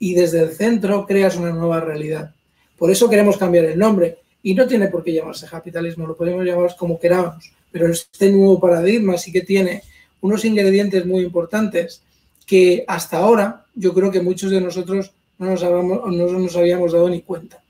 y 0.00 0.14
desde 0.14 0.40
el 0.40 0.50
centro 0.50 1.06
creas 1.06 1.36
una 1.36 1.52
nueva 1.52 1.80
realidad. 1.80 2.34
Por 2.76 2.90
eso 2.90 3.08
queremos 3.08 3.36
cambiar 3.36 3.66
el 3.66 3.78
nombre 3.78 4.18
y 4.42 4.54
no 4.54 4.66
tiene 4.66 4.88
por 4.88 5.04
qué 5.04 5.12
llamarse 5.12 5.46
capitalismo, 5.46 6.06
lo 6.06 6.16
podemos 6.16 6.44
llamar 6.44 6.74
como 6.76 6.98
queramos, 6.98 7.52
pero 7.70 7.86
este 7.88 8.30
nuevo 8.32 8.58
paradigma 8.58 9.16
sí 9.16 9.30
que 9.30 9.42
tiene 9.42 9.82
unos 10.20 10.44
ingredientes 10.44 11.06
muy 11.06 11.22
importantes 11.22 12.02
que 12.44 12.84
hasta 12.88 13.18
ahora 13.18 13.64
yo 13.74 13.94
creo 13.94 14.10
que 14.10 14.20
muchos 14.20 14.50
de 14.50 14.60
nosotros 14.60 15.12
no 15.44 15.50
nos, 15.52 15.62
no 15.62 16.38
nos 16.38 16.56
habíamos 16.56 16.92
dado 16.92 17.08
ni 17.08 17.22
cuenta. 17.22 17.62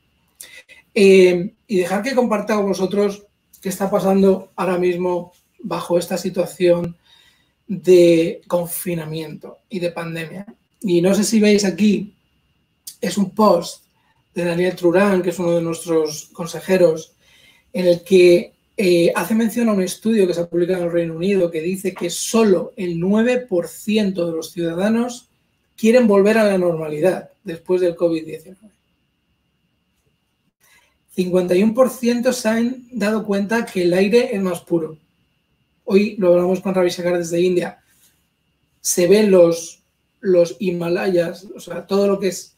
Eh, 0.94 1.54
y 1.66 1.78
dejar 1.78 2.02
que 2.02 2.14
comparta 2.14 2.54
con 2.54 2.66
vosotros 2.66 3.26
qué 3.60 3.68
está 3.68 3.90
pasando 3.90 4.52
ahora 4.54 4.78
mismo 4.78 5.32
bajo 5.58 5.98
esta 5.98 6.16
situación 6.16 6.96
de 7.66 8.42
confinamiento 8.46 9.58
y 9.68 9.80
de 9.80 9.90
pandemia. 9.90 10.46
Y 10.80 11.00
no 11.00 11.14
sé 11.14 11.24
si 11.24 11.40
veis 11.40 11.64
aquí, 11.64 12.14
es 13.00 13.18
un 13.18 13.30
post 13.30 13.84
de 14.34 14.44
Daniel 14.44 14.76
Trurán, 14.76 15.22
que 15.22 15.30
es 15.30 15.38
uno 15.38 15.52
de 15.52 15.62
nuestros 15.62 16.26
consejeros, 16.32 17.12
en 17.72 17.86
el 17.86 18.04
que 18.04 18.52
eh, 18.76 19.12
hace 19.14 19.34
mención 19.34 19.68
a 19.68 19.72
un 19.72 19.82
estudio 19.82 20.26
que 20.26 20.34
se 20.34 20.42
ha 20.42 20.48
publicado 20.48 20.80
en 20.80 20.86
el 20.86 20.92
Reino 20.92 21.14
Unido 21.14 21.50
que 21.50 21.60
dice 21.60 21.94
que 21.94 22.10
solo 22.10 22.72
el 22.76 23.00
9% 23.00 24.14
de 24.14 24.32
los 24.32 24.50
ciudadanos 24.50 25.28
quieren 25.76 26.06
volver 26.06 26.38
a 26.38 26.44
la 26.44 26.58
normalidad 26.58 27.30
después 27.44 27.80
del 27.80 27.96
COVID-19. 27.96 28.56
51% 31.16 32.32
se 32.32 32.48
han 32.48 32.88
dado 32.90 33.24
cuenta 33.24 33.64
que 33.64 33.82
el 33.82 33.94
aire 33.94 34.34
es 34.34 34.42
más 34.42 34.60
puro. 34.62 34.98
Hoy 35.84 36.16
lo 36.16 36.32
hablamos 36.32 36.60
con 36.60 36.74
Ravi 36.74 36.90
Shankar 36.90 37.18
desde 37.18 37.40
India. 37.40 37.78
Se 38.80 39.06
ven 39.06 39.30
los, 39.30 39.82
los 40.20 40.56
Himalayas, 40.58 41.46
o 41.54 41.60
sea, 41.60 41.86
todo 41.86 42.08
lo 42.08 42.18
que 42.18 42.28
es 42.28 42.54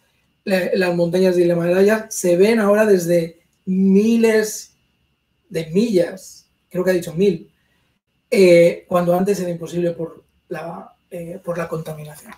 las 0.47 0.95
montañas 0.95 1.35
de 1.35 1.45
Himalaya, 1.45 2.07
se 2.09 2.37
ven 2.37 2.61
ahora 2.61 2.87
desde 2.87 3.41
miles 3.65 4.77
de 5.49 5.67
millas, 5.67 6.47
creo 6.71 6.85
que 6.85 6.91
ha 6.91 6.95
dicho 6.95 7.15
mil, 7.15 7.51
eh, 8.31 8.85
cuando 8.89 9.17
antes 9.17 9.41
era 9.41 9.51
imposible 9.51 9.91
por 9.91 10.25
la, 10.49 10.95
eh, 11.11 11.41
por 11.45 11.59
la 11.59 11.69
contaminación. 11.69 12.33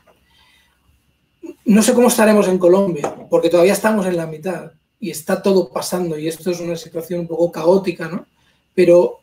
No 1.64 1.82
sé 1.82 1.92
cómo 1.94 2.08
estaremos 2.08 2.48
en 2.48 2.58
Colombia, 2.58 3.14
porque 3.28 3.50
todavía 3.50 3.72
estamos 3.72 4.06
en 4.06 4.16
la 4.16 4.26
mitad 4.26 4.72
y 5.00 5.10
está 5.10 5.42
todo 5.42 5.70
pasando 5.70 6.18
y 6.18 6.28
esto 6.28 6.50
es 6.50 6.60
una 6.60 6.76
situación 6.76 7.20
un 7.20 7.28
poco 7.28 7.52
caótica, 7.52 8.08
¿no? 8.08 8.26
Pero 8.74 9.20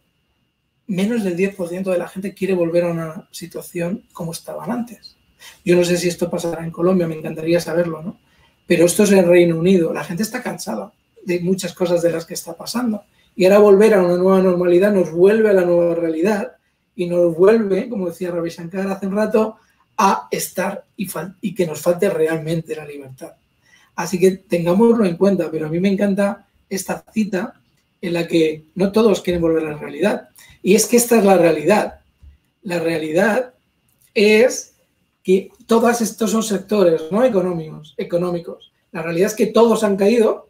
menos 0.88 1.24
del 1.24 1.36
10% 1.36 1.84
de 1.92 1.98
la 1.98 2.08
gente 2.08 2.34
quiere 2.34 2.54
volver 2.54 2.84
a 2.84 2.92
una 2.92 3.28
situación 3.32 4.04
como 4.14 4.32
estaban 4.32 4.72
antes. 4.72 5.18
Yo 5.64 5.76
no 5.76 5.84
sé 5.84 5.98
si 5.98 6.08
esto 6.08 6.30
pasará 6.30 6.64
en 6.64 6.72
Colombia, 6.72 7.08
me 7.08 7.18
encantaría 7.18 7.60
saberlo, 7.60 8.02
¿no? 8.02 8.20
Pero 8.68 8.86
esto 8.86 9.04
es 9.04 9.12
el 9.12 9.26
Reino 9.26 9.58
Unido, 9.58 9.94
la 9.94 10.04
gente 10.04 10.24
está 10.24 10.42
cansada 10.42 10.92
de 11.24 11.40
muchas 11.40 11.74
cosas 11.74 12.02
de 12.02 12.12
las 12.12 12.26
que 12.26 12.34
está 12.34 12.56
pasando. 12.56 13.04
Y 13.36 13.46
ahora 13.46 13.60
volver 13.60 13.94
a 13.94 14.04
una 14.04 14.18
nueva 14.18 14.42
normalidad 14.42 14.94
nos 14.94 15.12
vuelve 15.12 15.50
a 15.50 15.54
la 15.54 15.66
nueva 15.66 15.96
realidad 15.96 16.54
y 16.96 17.08
nos 17.08 17.36
vuelve, 17.36 17.90
como 17.90 18.08
decía 18.08 18.32
Ravi 18.32 18.50
Shankar 18.50 18.88
hace 18.88 19.08
un 19.08 19.16
rato, 19.16 19.58
a 19.98 20.28
estar 20.32 20.86
y, 20.98 21.56
que 21.56 21.66
nos 21.66 21.82
falte 21.82 22.10
realmente 22.10 22.75
la 22.75 22.86
libertad. 22.86 23.34
Así 23.96 24.20
que 24.20 24.32
tengámoslo 24.32 25.06
en 25.06 25.18
cuenta, 25.18 25.50
pero 25.50 25.68
a 25.68 25.70
mí 25.70 25.80
me 25.80 25.90
encanta 25.90 26.48
esta 26.70 27.04
cita 27.14 27.62
en 28.02 28.14
la 28.14 28.28
que 28.28 28.66
no 28.75 28.92
todos 28.92 29.22
quieren 29.22 29.42
volver 29.42 29.66
a 29.66 29.72
la 29.72 29.78
realidad. 29.78 30.30
Y 30.62 30.75
es 30.75 30.86
que 30.86 30.98
esta 30.98 31.18
es 31.18 31.24
la 31.24 31.38
realidad. 31.38 32.02
La 32.64 32.80
realidad 32.80 33.54
es 34.14 34.75
que 35.24 35.50
todos 35.66 36.02
estos 36.02 36.32
son 36.32 36.44
sectores 36.44 37.04
no 37.12 37.24
económicos, 37.24 37.94
económicos. 37.98 38.72
La 38.92 39.02
realidad 39.02 39.28
es 39.28 39.36
que 39.36 39.48
todos 39.48 39.84
han 39.84 39.98
caído 39.98 40.50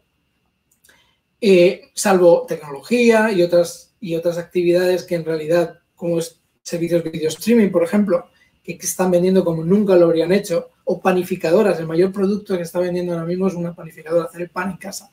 eh, 1.40 1.90
salvo 1.94 2.46
tecnología 2.46 3.30
y 3.30 3.42
otras, 3.42 3.94
y 4.00 4.16
otras 4.16 4.38
actividades 4.38 5.04
que 5.04 5.14
en 5.14 5.24
realidad, 5.24 5.78
como 5.94 6.18
es 6.18 6.40
servicios 6.62 7.04
de 7.04 7.10
video 7.10 7.28
streaming, 7.28 7.70
por 7.70 7.84
ejemplo, 7.84 8.28
que, 8.66 8.86
están 8.86 9.10
vendiendo 9.10 9.44
como 9.44 9.64
nunca 9.64 9.94
lo 9.96 10.06
habrían 10.06 10.32
hecho, 10.32 10.70
o 10.84 11.00
panificadoras, 11.00 11.78
el 11.78 11.86
mayor 11.86 12.12
producto 12.12 12.56
que 12.56 12.62
está 12.62 12.80
vendiendo 12.80 13.12
ahora 13.12 13.24
mismo 13.24 13.46
es 13.46 13.54
una 13.54 13.74
panificadora, 13.74 14.26
hacer 14.26 14.50
pan 14.50 14.72
en 14.72 14.76
casa. 14.76 15.10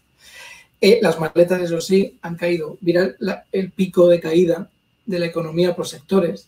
Eh, 0.81 0.99
las 1.01 1.19
maletas, 1.19 1.61
eso 1.61 1.79
sí, 1.79 2.17
han 2.21 2.35
caído. 2.35 2.77
Mira 2.81 3.15
el 3.51 3.71
pico 3.71 4.07
de 4.07 4.19
caída 4.19 4.69
de 5.05 5.19
la 5.19 5.27
economía 5.27 5.75
por 5.75 5.87
sectores. 5.87 6.47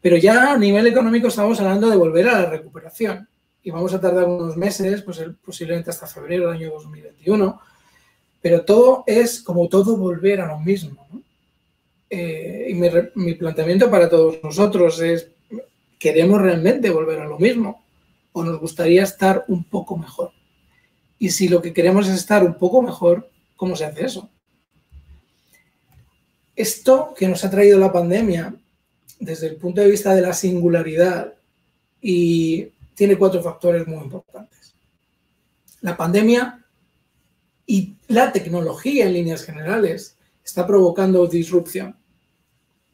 Pero 0.00 0.16
ya 0.16 0.52
a 0.52 0.58
nivel 0.58 0.86
económico 0.86 1.28
estamos 1.28 1.58
hablando 1.60 1.88
de 1.88 1.96
volver 1.96 2.28
a 2.28 2.42
la 2.42 2.50
recuperación. 2.50 3.28
Y 3.62 3.70
vamos 3.70 3.94
a 3.94 4.00
tardar 4.00 4.24
unos 4.24 4.56
meses, 4.56 5.02
pues 5.02 5.22
posiblemente 5.44 5.90
hasta 5.90 6.06
febrero 6.06 6.46
del 6.46 6.56
año 6.56 6.70
2021, 6.72 7.60
pero 8.42 8.62
todo 8.66 9.04
es 9.06 9.42
como 9.42 9.68
todo 9.68 9.96
volver 9.96 10.42
a 10.42 10.46
lo 10.46 10.58
mismo. 10.60 11.08
Eh, 12.10 12.66
y 12.68 12.74
mi, 12.74 13.34
planteamiento 13.34 13.90
para 13.90 14.10
todos 14.10 14.36
nosotros 14.42 15.00
es, 15.00 15.28
¿queremos 16.04 16.38
realmente 16.38 16.90
volver 16.90 17.20
a 17.20 17.24
lo 17.24 17.38
mismo? 17.38 17.82
¿O 18.32 18.44
nos 18.44 18.60
gustaría 18.60 19.02
estar 19.02 19.46
un 19.48 19.64
poco 19.64 19.96
mejor? 19.96 20.32
Y 21.18 21.30
si 21.30 21.48
lo 21.48 21.62
que 21.62 21.72
queremos 21.72 22.06
es 22.06 22.16
estar 22.16 22.44
un 22.44 22.58
poco 22.58 22.82
mejor, 22.82 23.30
¿cómo 23.56 23.74
se 23.74 23.86
hace 23.86 24.04
eso? 24.04 24.28
Esto 26.54 27.14
que 27.16 27.26
nos 27.26 27.42
ha 27.42 27.50
traído 27.50 27.78
la 27.78 27.90
pandemia, 27.90 28.54
desde 29.18 29.46
el 29.46 29.56
punto 29.56 29.80
de 29.80 29.88
vista 29.88 30.14
de 30.14 30.20
la 30.20 30.34
singularidad, 30.34 31.32
y 32.02 32.68
tiene 32.94 33.16
cuatro 33.16 33.42
factores 33.42 33.86
muy 33.86 34.04
importantes. 34.04 34.74
La 35.80 35.96
pandemia 35.96 36.66
y 37.64 37.96
la 38.08 38.30
tecnología 38.30 39.06
en 39.06 39.14
líneas 39.14 39.42
generales 39.42 40.18
está 40.44 40.66
provocando 40.66 41.26
disrupción. 41.26 41.96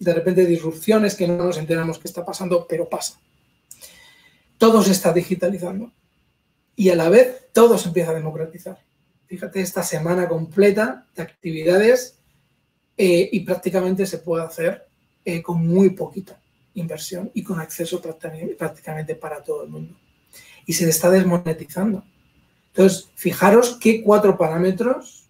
De 0.01 0.13
repente 0.13 0.45
disrupciones 0.47 1.15
que 1.15 1.29
no 1.29 1.37
nos 1.37 1.59
enteramos 1.59 1.99
que 1.99 2.09
está 2.09 2.25
pasando, 2.25 2.67
pero 2.69 2.89
pasa. 2.89 3.21
Todo 4.59 4.83
se 4.83 4.91
está 4.91 5.13
digitalizando. 5.13 5.93
Y 6.75 6.89
a 6.89 6.97
la 6.97 7.09
vez 7.09 7.53
todo 7.53 7.79
se 7.79 7.89
empieza 7.89 8.11
a 8.11 8.15
democratizar. 8.15 8.83
Fíjate, 9.27 9.61
esta 9.61 9.85
semana 9.85 10.27
completa 10.27 11.07
de 11.15 11.23
actividades 11.23 12.19
eh, 12.97 13.29
y 13.31 13.41
prácticamente 13.41 14.05
se 14.07 14.19
puede 14.19 14.43
hacer 14.43 14.89
eh, 15.25 15.41
con 15.41 15.65
muy 15.67 15.91
poquita 15.91 16.41
inversión 16.75 17.31
y 17.35 17.43
con 17.43 17.61
acceso 17.61 18.01
prácticamente 18.01 19.15
para 19.15 19.43
todo 19.43 19.65
el 19.65 19.71
mundo. 19.71 19.97
Y 20.67 20.73
se 20.73 20.89
está 20.89 21.11
desmonetizando. 21.11 22.05
Entonces, 22.69 23.09
fijaros 23.15 23.77
qué 23.81 24.03
cuatro 24.03 24.37
parámetros 24.39 25.30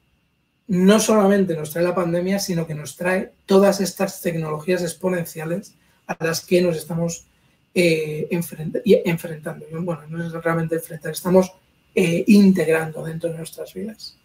no 0.71 1.00
solamente 1.00 1.57
nos 1.57 1.73
trae 1.73 1.83
la 1.83 1.97
pandemia, 1.97 2.39
sino 2.39 2.65
que 2.65 2.77
nos 2.77 2.95
trae 2.95 3.33
todas 3.45 3.81
estas 3.81 4.21
tecnologías 4.23 4.83
exponenciales 4.83 5.75
a 6.07 6.17
las 6.25 6.47
que 6.47 6.62
nos 6.62 6.77
estamos 6.77 7.27
eh, 7.75 8.29
enfrentando. 8.31 9.67
Bueno, 9.73 10.03
no 10.09 10.25
es 10.25 10.33
realmente 10.33 10.77
enfrentar, 10.77 11.11
estamos 11.11 11.53
eh, 11.93 12.23
integrando 12.29 13.03
dentro 13.03 13.31
de 13.31 13.39
nuestras 13.39 13.75
vidas. 13.75 14.17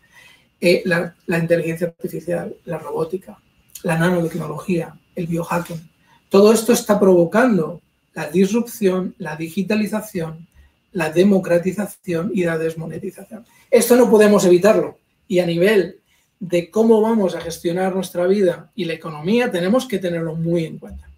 Eh, 0.62 0.84
la, 0.86 1.16
la, 1.26 1.40
inteligencia 1.40 1.88
artificial, 1.88 2.56
la 2.66 2.78
robótica, 2.78 3.40
la 3.82 3.98
nanotecnología, 3.98 4.96
el 5.16 5.26
biohacking, 5.26 5.90
todo 6.30 6.54
esto 6.54 6.74
está 6.74 7.00
provocando 7.00 7.82
la 8.14 8.30
disrupción, 8.30 9.16
la 9.18 9.36
digitalización, 9.36 10.48
la 10.92 11.10
democratización 11.10 12.30
y 12.36 12.44
la 12.44 12.60
desmonetización. 12.60 13.48
Esto 13.72 13.96
no 13.96 14.12
podemos 14.12 14.46
evitarlo 14.46 15.00
y 15.28 15.40
a 15.40 15.46
nivel 15.48 16.02
de 16.48 16.70
cómo 16.70 17.02
vamos 17.02 17.34
a 17.34 17.42
gestionar 17.42 17.96
nuestra 17.96 18.28
vida 18.28 18.72
y 18.76 18.86
la 18.86 18.94
economía 18.94 19.50
tenemos 19.50 19.88
que 19.88 19.98
tenerlo 19.98 20.36
muy 20.36 20.66
en 20.66 20.78
cuenta. 20.78 21.10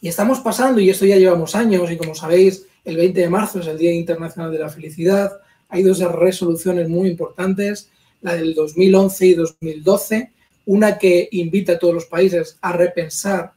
Y 0.00 0.08
estamos 0.08 0.40
pasando, 0.40 0.80
y 0.80 0.90
esto 0.90 1.06
ya 1.06 1.16
llevamos 1.16 1.54
años, 1.54 1.90
y 1.90 1.96
como 1.96 2.14
sabéis, 2.14 2.66
el 2.84 2.96
20 2.96 3.20
de 3.20 3.28
marzo 3.28 3.60
es 3.60 3.68
el 3.68 3.78
Día 3.78 3.92
Internacional 3.92 4.50
de 4.50 4.58
la 4.58 4.68
Felicidad, 4.68 5.32
hay 5.68 5.84
dos 5.84 6.00
resoluciones 6.00 6.88
muy 6.88 7.08
importantes, 7.08 7.88
la 8.20 8.34
del 8.34 8.54
2011 8.54 9.26
y 9.26 9.34
2012, 9.34 10.32
una 10.66 10.98
que 10.98 11.28
invita 11.30 11.74
a 11.74 11.78
todos 11.78 11.94
los 11.94 12.06
países 12.06 12.58
a 12.62 12.72
repensar 12.72 13.52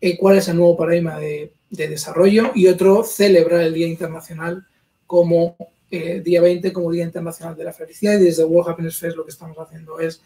eh, 0.00 0.16
cuál 0.16 0.38
es 0.38 0.48
el 0.48 0.56
nuevo 0.56 0.76
paradigma 0.76 1.18
de, 1.18 1.52
desarrollo 1.70 2.52
y 2.54 2.68
otro 2.68 3.04
celebrar 3.04 3.60
el 3.60 3.74
Día 3.74 3.86
Internacional 3.86 4.66
como 5.06 5.56
eh, 5.90 6.20
día 6.20 6.40
20 6.40 6.72
como 6.72 6.90
Día 6.90 7.04
Internacional 7.04 7.56
de 7.56 7.64
la 7.64 7.72
Felicidad 7.72 8.18
y 8.18 8.24
desde 8.24 8.44
World 8.44 8.70
Happiness 8.70 8.98
Fest 8.98 9.16
lo 9.16 9.24
que 9.24 9.30
estamos 9.30 9.56
haciendo 9.58 10.00
es 10.00 10.20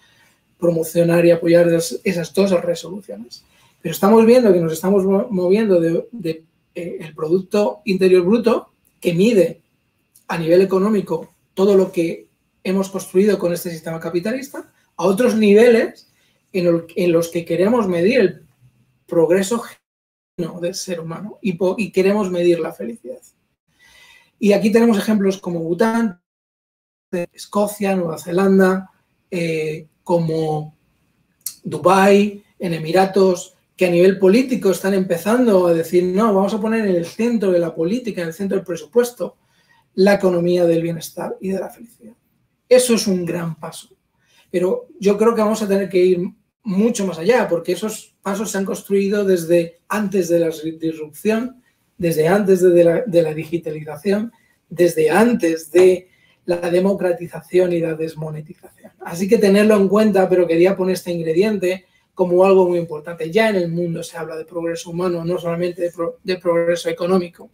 promocionar 0.59 1.25
y 1.25 1.31
apoyar 1.31 1.69
esas 1.69 2.35
dos 2.35 2.51
resoluciones. 2.63 3.45
Pero 3.83 3.93
estamos 3.93 4.25
viendo 4.27 4.53
que 4.53 4.61
nos 4.61 4.73
estamos 4.73 5.05
moviendo 5.31 5.81
de, 5.81 6.45
eh, 6.75 6.99
el 7.01 7.15
Producto 7.15 7.81
Interior 7.85 8.23
Bruto 8.23 8.73
que 9.01 9.15
mide 9.15 9.63
a 10.29 10.39
nivel 10.39 10.61
económico 10.63 11.35
todo 11.55 11.77
lo 11.77 11.91
que 11.91 12.29
hemos 12.63 12.91
construido 12.91 13.39
con 13.39 13.53
este 13.53 13.71
sistema 13.71 13.99
capitalista 13.99 14.71
a 14.97 15.05
otros 15.05 15.35
niveles 15.35 16.11
en, 16.53 17.13
los 17.13 17.29
que 17.29 17.45
queremos 17.45 17.89
medir 17.89 18.21
el 18.21 18.43
progreso 19.07 19.63
del 20.37 20.75
ser 20.75 21.01
humano 21.01 21.39
y, 21.41 21.91
queremos 21.91 22.31
medir 22.31 22.61
la 22.61 22.73
felicidad. 22.73 23.21
Y 24.41 24.55
aquí 24.55 24.73
tenemos 24.73 24.99
ejemplos 24.99 25.39
como 25.39 25.61
Bután, 25.61 26.21
Escocia, 27.13 27.95
Nueva 27.95 28.19
Zelanda, 28.19 28.91
eh, 29.31 29.87
como 30.03 30.75
Dubái, 31.63 32.43
en 32.59 32.75
Emiratos, 32.75 33.55
que 33.77 33.87
a 33.87 33.91
nivel 33.91 34.19
político 34.19 34.71
están 34.71 34.95
empezando 34.95 35.67
a 35.67 35.75
decir, 35.75 36.05
no, 36.05 36.35
vamos 36.35 36.55
a 36.55 36.61
poner 36.61 36.87
en 36.87 36.97
el 36.97 37.07
centro 37.07 37.53
de 37.53 37.59
la 37.59 37.75
política, 37.75 38.23
en 38.23 38.29
el 38.29 38.35
centro 38.35 38.57
del 38.57 38.65
presupuesto, 38.65 39.37
la 39.95 40.15
economía 40.15 40.65
del 40.65 40.83
bienestar 40.83 41.37
y 41.41 41.51
de 41.51 41.61
la 41.61 41.69
felicidad. 41.69 42.15
Eso 42.67 42.95
es 42.95 43.07
un 43.07 43.27
gran 43.27 43.57
paso. 43.61 43.91
Pero 44.51 44.89
yo 44.99 45.19
creo 45.19 45.35
que 45.35 45.43
vamos 45.43 45.63
a 45.63 45.69
tener 45.69 45.89
que 45.89 46.05
ir 46.05 46.21
mucho 46.63 47.07
más 47.07 47.19
allá, 47.19 47.47
porque 47.47 47.73
esos 47.73 48.15
pasos 48.23 48.51
se 48.51 48.59
han 48.59 48.65
construido 48.65 49.25
desde 49.25 49.81
antes 49.89 50.29
de 50.29 50.41
la 50.41 50.51
disrupción, 50.81 51.63
desde 52.01 52.27
antes 52.29 52.63
de 52.63 52.83
la, 52.83 53.03
de 53.03 53.23
la 53.23 53.35
digitalización, 53.35 54.33
desde 54.71 55.11
antes 55.11 55.71
de 55.71 56.09
la 56.47 56.71
democratización 56.71 57.75
y 57.75 57.81
la 57.81 57.93
desmonetización. 57.95 58.93
Así 59.01 59.29
que 59.29 59.37
tenerlo 59.37 59.77
en 59.77 59.87
cuenta, 59.87 60.27
pero 60.27 60.47
quería 60.47 60.75
poner 60.75 60.95
este 60.95 61.13
ingrediente 61.13 61.85
como 62.15 62.43
algo 62.43 62.67
muy 62.67 62.79
importante. 62.79 63.31
Ya 63.31 63.51
en 63.51 63.57
el 63.57 63.69
mundo 63.69 64.03
se 64.03 64.17
habla 64.17 64.39
de 64.39 64.47
progreso 64.47 64.89
humano, 64.89 65.27
no 65.27 65.39
solamente 65.39 65.93
de, 66.23 66.37
progreso 66.39 66.89
económico. 66.89 67.51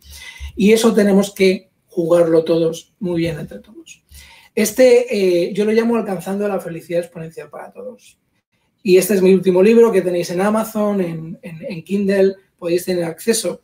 Y 0.55 0.73
eso 0.73 0.95
tenemos 0.95 1.35
que 1.35 1.71
jugarlo 1.89 2.45
todos 2.45 2.95
muy 3.01 3.23
bien 3.23 3.41
entre 3.41 3.59
todos. 3.59 4.05
Este 4.55 5.07
eh, 5.11 5.53
yo 5.55 5.65
lo 5.65 5.73
llamo 5.73 5.97
Alcanzando 5.97 6.47
la 6.47 6.61
felicidad 6.61 7.01
exponencial 7.01 7.51
para 7.51 7.73
todos. 7.73 8.21
Y 8.81 8.97
este 8.97 9.15
es 9.15 9.23
mi 9.23 9.35
último 9.35 9.61
libro 9.61 9.91
que 9.91 10.03
tenéis 10.03 10.31
en 10.31 10.41
Amazon, 10.41 11.01
en, 11.01 11.37
en 11.43 11.83
Kindle, 11.83 12.37
podéis 12.57 12.85
tener 12.85 13.03
acceso. 13.03 13.61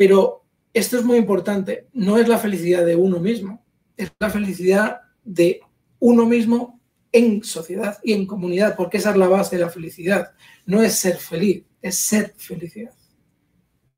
Pero 0.00 0.46
esto 0.72 0.96
es 0.96 1.04
muy 1.04 1.18
importante. 1.18 1.88
No 1.92 2.16
es 2.16 2.26
la 2.26 2.38
felicidad 2.38 2.86
de 2.86 2.96
uno 2.96 3.20
mismo, 3.20 3.66
es 3.98 4.10
la 4.18 4.30
felicidad 4.30 5.02
de 5.24 5.60
uno 5.98 6.24
mismo 6.24 6.80
en 7.12 7.44
sociedad 7.44 7.98
y 8.02 8.14
en 8.14 8.26
comunidad, 8.26 8.76
porque 8.76 8.96
esa 8.96 9.10
es 9.10 9.18
la 9.18 9.28
base 9.28 9.56
de 9.56 9.62
la 9.62 9.68
felicidad. 9.68 10.32
No 10.64 10.82
es 10.82 10.94
ser 10.94 11.18
feliz, 11.18 11.66
es 11.82 11.96
ser 11.96 12.32
felicidad. 12.38 12.94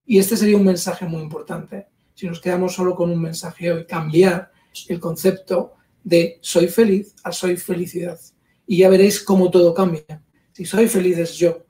Y 0.05 0.19
este 0.19 0.37
sería 0.37 0.57
un 0.57 0.65
mensaje 0.65 1.07
muy 1.07 1.23
importante. 1.23 1.87
Si 2.15 2.27
nos 2.27 2.41
quedamos 2.41 2.75
solo 2.75 2.97
con 2.97 3.09
un 3.09 3.23
mensaje 3.23 3.71
hoy, 3.71 3.87
cambiar 3.87 4.51
el 4.89 4.99
concepto 4.99 5.75
de 6.03 6.41
soy 6.41 6.67
feliz 6.67 7.15
a 7.23 7.31
soy 7.31 7.57
felicidad. 7.57 8.19
Y 8.67 8.79
ya 8.79 8.89
veréis 8.89 9.23
cómo 9.23 9.53
todo 9.53 9.73
cambia. 9.73 10.21
Si 10.51 10.65
soy 10.65 10.89
feliz 10.89 11.19
es 11.19 11.37
yo. 11.37 11.65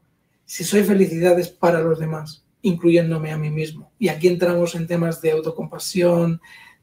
Si 0.46 0.64
soy 0.64 0.84
felicidad 0.84 1.38
es 1.38 1.50
para 1.50 1.82
los 1.82 1.98
demás, 1.98 2.46
incluyéndome 2.62 3.32
a 3.32 3.38
mí 3.38 3.50
mismo. 3.50 3.92
Y 3.98 4.08
aquí 4.08 4.28
entramos 4.28 4.74
en 4.74 4.86
temas 4.86 5.20
de 5.20 5.32
autocompasión, 5.32 6.40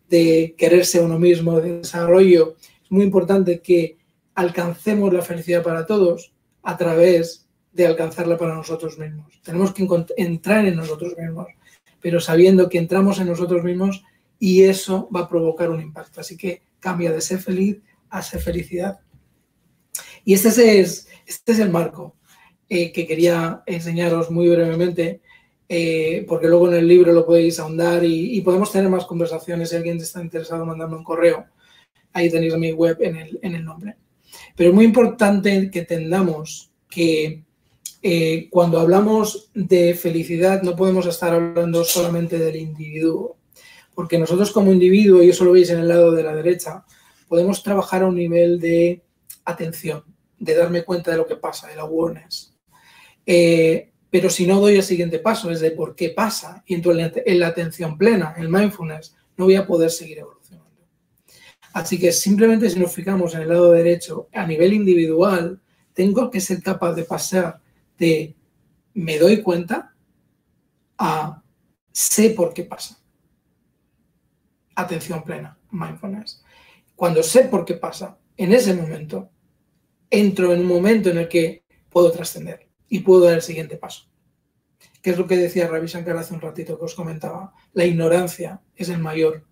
de 0.10 0.56
quererse 0.58 1.00
a 1.00 1.04
uno 1.04 1.18
mismo, 1.18 1.60
de 1.60 1.80
desarrollo. 1.80 2.56
Es 2.84 2.92
muy 2.92 3.04
importante 3.04 3.62
que 3.62 3.98
alcancemos 4.36 5.13
la 5.13 5.22
felicidad 5.22 5.63
para 5.63 5.86
todos 5.86 6.34
a 6.63 6.78
través 6.78 7.48
de 7.72 7.88
alcanzarla 7.88 8.38
para 8.38 8.56
nosotros 8.56 8.98
mismos. 8.98 9.39
Tenemos 9.44 9.74
que 9.74 9.88
entrar 10.18 10.65
en 10.65 10.76
nosotros 10.76 11.15
mismos, 11.18 11.48
pero 12.02 12.20
sabiendo 12.20 12.70
que 12.70 12.78
entramos 12.78 13.20
en 13.20 13.28
nosotros 13.28 13.63
mismos 13.63 14.04
y 14.39 14.63
eso 14.63 15.10
va 15.15 15.22
a 15.22 15.30
provocar 15.30 15.70
un 15.70 15.82
impacto. 15.82 16.22
Así 16.22 16.36
que 16.36 16.63
cambia 16.80 17.12
de 17.12 17.22
ser 17.22 17.39
feliz 17.39 17.82
a 18.10 18.22
ser 18.22 18.42
felicidad. 18.42 19.00
Y 20.24 20.34
este 20.34 20.80
es, 20.80 21.08
este 21.26 21.52
es 21.52 21.60
el 21.60 21.70
marco 21.70 22.15
eh, 22.70 22.92
que 22.92 23.06
quería 23.06 23.63
enseñaros 23.65 24.32
muy 24.32 24.50
brevemente, 24.50 25.22
eh, 25.69 26.25
porque 26.27 26.47
luego 26.47 26.67
en 26.67 26.73
el 26.73 26.88
libro 26.88 27.13
lo 27.13 27.25
podéis 27.25 27.60
ahondar 27.60 28.03
y, 28.03 28.36
y, 28.36 28.41
podemos 28.41 28.71
tener 28.71 28.89
más 28.89 29.05
conversaciones. 29.05 29.69
Si 29.69 29.75
alguien 29.75 29.97
está 29.97 30.19
interesado, 30.21 30.65
mandadme 30.65 30.97
un 30.97 31.03
correo. 31.03 31.45
Ahí 32.12 32.29
tenéis 32.32 32.58
mi 32.58 32.71
web 32.71 32.97
en 33.01 33.15
el, 33.15 33.39
en 33.43 33.53
el 33.53 33.63
nombre. 33.63 33.95
Pero 34.55 34.69
es 34.69 34.75
muy 34.75 34.86
importante 34.86 35.69
que 35.71 35.79
entendamos 35.79 36.71
que 36.89 37.43
eh, 38.01 38.47
cuando 38.49 38.79
hablamos 38.79 39.51
de 39.53 39.93
felicidad 39.93 40.62
no 40.63 40.75
podemos 40.75 41.05
estar 41.05 41.34
hablando 41.34 41.84
solamente 41.84 42.39
del 42.39 42.55
individuo, 42.55 43.38
porque 43.93 44.17
nosotros 44.17 44.51
como 44.51 44.71
individuo, 44.71 45.21
y 45.21 45.29
eso 45.29 45.45
lo 45.45 45.51
veis 45.51 45.69
en 45.69 45.79
el 45.79 45.88
lado 45.88 46.12
de 46.12 46.23
la 46.23 46.34
derecha, 46.34 46.86
podemos 47.27 47.62
trabajar 47.62 48.03
a 48.03 48.08
un 48.08 48.15
nivel 48.15 48.60
de 48.60 49.03
atención, 49.45 50.03
de 50.39 50.55
darme 50.55 50.84
cuenta 50.84 51.12
de 51.12 51.17
lo 51.17 51.27
que 51.27 51.36
pasa, 51.36 51.71
el 51.71 51.79
awareness. 51.79 52.55
Eh, 53.25 53.91
pero 54.10 54.30
si 54.30 54.48
no 54.48 54.60
doy 54.60 54.76
el 54.76 54.84
siguiente 54.84 55.19
paso, 55.19 55.52
es 55.52 55.60
de 55.60 55.72
por 55.72 55.95
qué 55.95 56.10
pasa, 56.10 56.63
y 56.65 56.74
entonces 56.74 57.13
en 57.26 57.39
la 57.39 57.48
atención 57.48 57.98
plena, 57.98 58.34
el 58.38 58.50
mindfulness, 58.50 59.15
no 59.38 59.45
voy 59.45 59.56
a 59.56 59.67
poder 59.67 59.91
seguir 59.91 60.19
evolucionando. 60.19 60.69
Así 61.74 62.00
que 62.00 62.12
simplemente 62.12 62.69
si 62.69 62.80
nos 62.80 62.91
fijamos 62.91 63.36
en 63.36 63.41
el 63.41 63.50
lado 63.50 63.72
derecho, 63.72 64.28
a 64.34 64.48
nivel 64.48 64.74
individual, 64.74 65.62
tengo 65.93 66.32
que 66.32 66.41
ser 66.41 66.63
capaz 66.63 66.93
de 66.93 67.04
pasar 67.04 67.62
de 67.98 68.36
me 68.95 69.19
doy 69.19 69.43
cuenta 69.43 69.93
a 70.98 71.43
sé 71.91 72.32
por 72.32 72.54
qué 72.54 72.63
pasa. 72.63 73.00
Atención 74.76 75.24
plena, 75.24 75.58
mindfulness. 75.72 76.43
Cuando 76.95 77.22
sé 77.22 77.43
por 77.45 77.63
qué 77.63 77.76
pasa, 77.76 78.17
en 78.36 78.54
ese 78.54 78.74
momento, 78.74 79.30
entro 80.10 80.54
en 80.54 80.62
un 80.62 80.67
momento 80.67 81.10
en 81.10 81.19
el 81.19 81.28
que 81.28 81.63
puedo 81.89 82.12
trascender 82.12 82.68
y 82.89 82.99
puedo 82.99 83.25
dar 83.25 83.36
el 83.36 83.41
siguiente 83.41 83.78
paso. 83.78 84.10
¿Qué 85.02 85.12
es 85.12 85.17
lo 85.17 85.28
que 85.28 85.38
decía 85.38 85.67
Ravi 85.67 85.88
Shankar 85.88 86.17
hace 86.17 86.34
un 86.34 86.41
ratito 86.41 86.78
que 86.78 86.86
os 86.86 86.95
comentaba? 86.95 87.54
La 87.73 87.86
ignorancia 87.86 88.62
es 88.75 88.89
el 88.89 88.99
mayor 88.99 89.45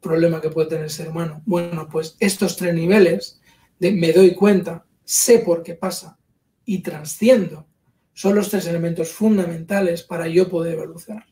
problema 0.00 0.40
que 0.40 0.50
puede 0.50 0.68
tener 0.68 0.84
el 0.84 0.90
ser 0.90 1.08
humano. 1.08 1.42
Bueno, 1.46 1.88
pues 1.90 2.16
estos 2.20 2.56
tres 2.56 2.74
niveles 2.74 3.40
de 3.78 3.92
me 3.92 4.12
doy 4.12 4.34
cuenta, 4.34 4.84
sé 5.04 5.38
por 5.38 5.62
qué 5.62 5.74
pasa 5.74 6.18
y 6.64 6.82
trasciendo 6.82 7.66
son 8.12 8.34
los 8.34 8.48
tres 8.50 8.66
elementos 8.66 9.12
fundamentales 9.12 10.02
para 10.02 10.26
yo 10.26 10.48
poder 10.48 10.74
evolucionar. 10.74 11.26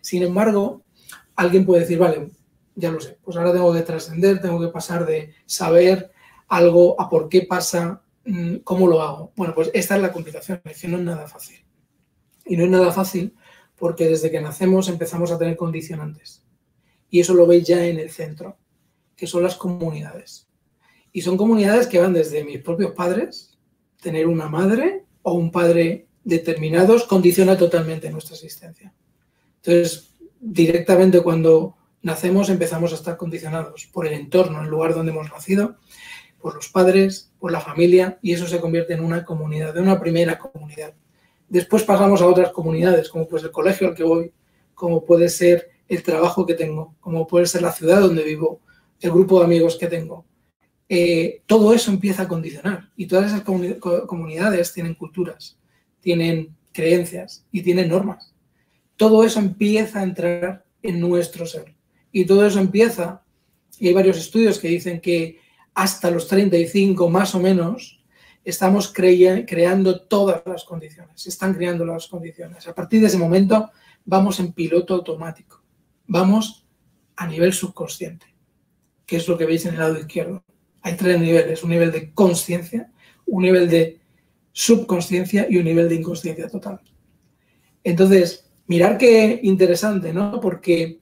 Sin 0.00 0.22
embargo, 0.22 0.82
alguien 1.36 1.64
puede 1.64 1.82
decir, 1.82 1.98
vale, 1.98 2.28
ya 2.74 2.90
lo 2.90 3.00
sé, 3.00 3.18
pues 3.22 3.36
ahora 3.36 3.52
tengo 3.52 3.72
que 3.72 3.82
trascender, 3.82 4.40
tengo 4.40 4.60
que 4.60 4.68
pasar 4.68 5.06
de 5.06 5.32
saber 5.46 6.10
algo 6.48 7.00
a 7.00 7.08
por 7.08 7.28
qué 7.28 7.42
pasa, 7.42 8.02
cómo 8.64 8.86
lo 8.86 9.02
hago. 9.02 9.32
Bueno, 9.36 9.54
pues 9.54 9.70
esta 9.74 9.96
es 9.96 10.02
la 10.02 10.12
complicación, 10.12 10.60
es 10.64 10.80
que 10.80 10.88
no 10.88 10.98
es 10.98 11.04
nada 11.04 11.26
fácil. 11.26 11.64
Y 12.46 12.56
no 12.56 12.64
es 12.64 12.70
nada 12.70 12.92
fácil 12.92 13.34
porque 13.76 14.08
desde 14.08 14.30
que 14.30 14.40
nacemos 14.40 14.88
empezamos 14.88 15.30
a 15.30 15.38
tener 15.38 15.56
condicionantes. 15.56 16.44
Y 17.10 17.20
eso 17.20 17.34
lo 17.34 17.46
veis 17.46 17.66
ya 17.66 17.84
en 17.86 17.98
el 17.98 18.10
centro, 18.10 18.56
que 19.16 19.26
son 19.26 19.42
las 19.42 19.56
comunidades. 19.56 20.48
Y 21.12 21.22
son 21.22 21.36
comunidades 21.36 21.86
que 21.86 22.00
van 22.00 22.12
desde 22.12 22.44
mis 22.44 22.60
propios 22.60 22.92
padres, 22.92 23.58
tener 24.00 24.26
una 24.26 24.48
madre 24.48 25.04
o 25.22 25.34
un 25.34 25.50
padre 25.50 26.08
determinados 26.24 27.04
condiciona 27.04 27.56
totalmente 27.56 28.10
nuestra 28.10 28.34
existencia. 28.34 28.92
Entonces, 29.56 30.14
directamente 30.40 31.22
cuando 31.22 31.76
nacemos 32.02 32.50
empezamos 32.50 32.92
a 32.92 32.96
estar 32.96 33.16
condicionados 33.16 33.88
por 33.92 34.06
el 34.06 34.14
entorno, 34.14 34.62
el 34.62 34.68
lugar 34.68 34.94
donde 34.94 35.12
hemos 35.12 35.30
nacido, 35.30 35.76
por 36.40 36.54
los 36.54 36.68
padres, 36.68 37.32
por 37.44 37.52
la 37.52 37.60
familia, 37.60 38.18
y 38.22 38.32
eso 38.32 38.46
se 38.46 38.58
convierte 38.58 38.94
en 38.94 39.04
una 39.04 39.22
comunidad, 39.22 39.74
de 39.74 39.82
una 39.82 40.00
primera 40.00 40.38
comunidad. 40.38 40.94
Después 41.46 41.82
pasamos 41.82 42.22
a 42.22 42.26
otras 42.26 42.50
comunidades, 42.52 43.10
como 43.10 43.28
pues 43.28 43.42
el 43.42 43.50
colegio 43.50 43.86
al 43.86 43.94
que 43.94 44.02
voy, 44.02 44.32
como 44.72 45.04
puede 45.04 45.28
ser 45.28 45.68
el 45.86 46.02
trabajo 46.02 46.46
que 46.46 46.54
tengo, 46.54 46.94
como 47.00 47.26
puede 47.26 47.44
ser 47.44 47.60
la 47.60 47.72
ciudad 47.72 48.00
donde 48.00 48.22
vivo, 48.24 48.62
el 48.98 49.10
grupo 49.10 49.38
de 49.38 49.44
amigos 49.44 49.76
que 49.76 49.88
tengo. 49.88 50.24
Eh, 50.88 51.42
todo 51.44 51.74
eso 51.74 51.90
empieza 51.90 52.22
a 52.22 52.28
condicionar 52.28 52.88
y 52.96 53.06
todas 53.06 53.26
esas 53.26 53.42
comunidades 53.42 54.72
tienen 54.72 54.94
culturas, 54.94 55.58
tienen 56.00 56.56
creencias 56.72 57.44
y 57.52 57.60
tienen 57.60 57.90
normas. 57.90 58.34
Todo 58.96 59.22
eso 59.22 59.38
empieza 59.38 60.00
a 60.00 60.04
entrar 60.04 60.64
en 60.82 60.98
nuestro 60.98 61.44
ser 61.44 61.74
y 62.10 62.24
todo 62.24 62.46
eso 62.46 62.58
empieza 62.58 63.22
y 63.78 63.88
hay 63.88 63.92
varios 63.92 64.16
estudios 64.16 64.58
que 64.58 64.68
dicen 64.68 64.98
que 64.98 65.43
hasta 65.74 66.10
los 66.10 66.28
35 66.28 67.08
más 67.10 67.34
o 67.34 67.40
menos 67.40 68.00
estamos 68.44 68.92
creando 68.92 70.02
todas 70.02 70.42
las 70.46 70.64
condiciones, 70.64 71.20
se 71.20 71.30
están 71.30 71.54
creando 71.54 71.84
las 71.84 72.06
condiciones. 72.06 72.68
A 72.68 72.74
partir 72.74 73.00
de 73.00 73.06
ese 73.06 73.18
momento 73.18 73.70
vamos 74.04 74.38
en 74.40 74.52
piloto 74.52 74.94
automático, 74.94 75.62
vamos 76.06 76.66
a 77.16 77.26
nivel 77.26 77.52
subconsciente, 77.52 78.26
que 79.06 79.16
es 79.16 79.26
lo 79.28 79.38
que 79.38 79.46
veis 79.46 79.64
en 79.66 79.74
el 79.74 79.80
lado 79.80 79.98
izquierdo. 79.98 80.44
Hay 80.82 80.96
tres 80.96 81.18
niveles, 81.18 81.64
un 81.64 81.70
nivel 81.70 81.90
de 81.90 82.12
conciencia, 82.12 82.92
un 83.26 83.42
nivel 83.42 83.68
de 83.70 84.00
subconsciencia 84.52 85.46
y 85.48 85.56
un 85.56 85.64
nivel 85.64 85.88
de 85.88 85.96
inconsciencia 85.96 86.48
total. 86.48 86.80
Entonces, 87.82 88.50
mirar 88.66 88.98
qué 88.98 89.40
interesante, 89.42 90.12
¿no? 90.12 90.40
Porque 90.40 91.00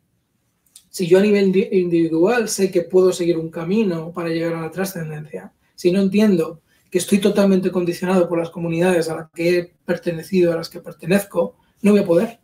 si 0.93 1.07
yo 1.07 1.19
a 1.19 1.23
nivel 1.23 1.57
individual 1.73 2.51
sé 2.51 2.71
que 2.71 2.83
puedo 2.83 3.15
seguir 3.15 3.39
un 3.39 3.49
camino 3.51 4.13
para 4.13 4.29
llegar 4.29 4.53
a 4.53 4.61
la 4.61 4.71
trascendencia, 4.71 5.51
si 5.75 5.91
no 5.91 6.03
entiendo 6.03 6.61
que 6.91 6.99
estoy 6.99 7.19
totalmente 7.19 7.73
condicionado 7.73 8.29
por 8.29 8.39
las 8.39 8.51
comunidades 8.51 9.09
a 9.09 9.17
las 9.17 9.31
que 9.31 9.59
he 9.59 9.75
pertenecido, 9.87 10.53
a 10.53 10.57
las 10.57 10.69
que 10.69 10.81
pertenezco, 10.81 11.57
no 11.81 11.93
voy 11.93 12.01
a 12.01 12.05
poder. 12.05 12.41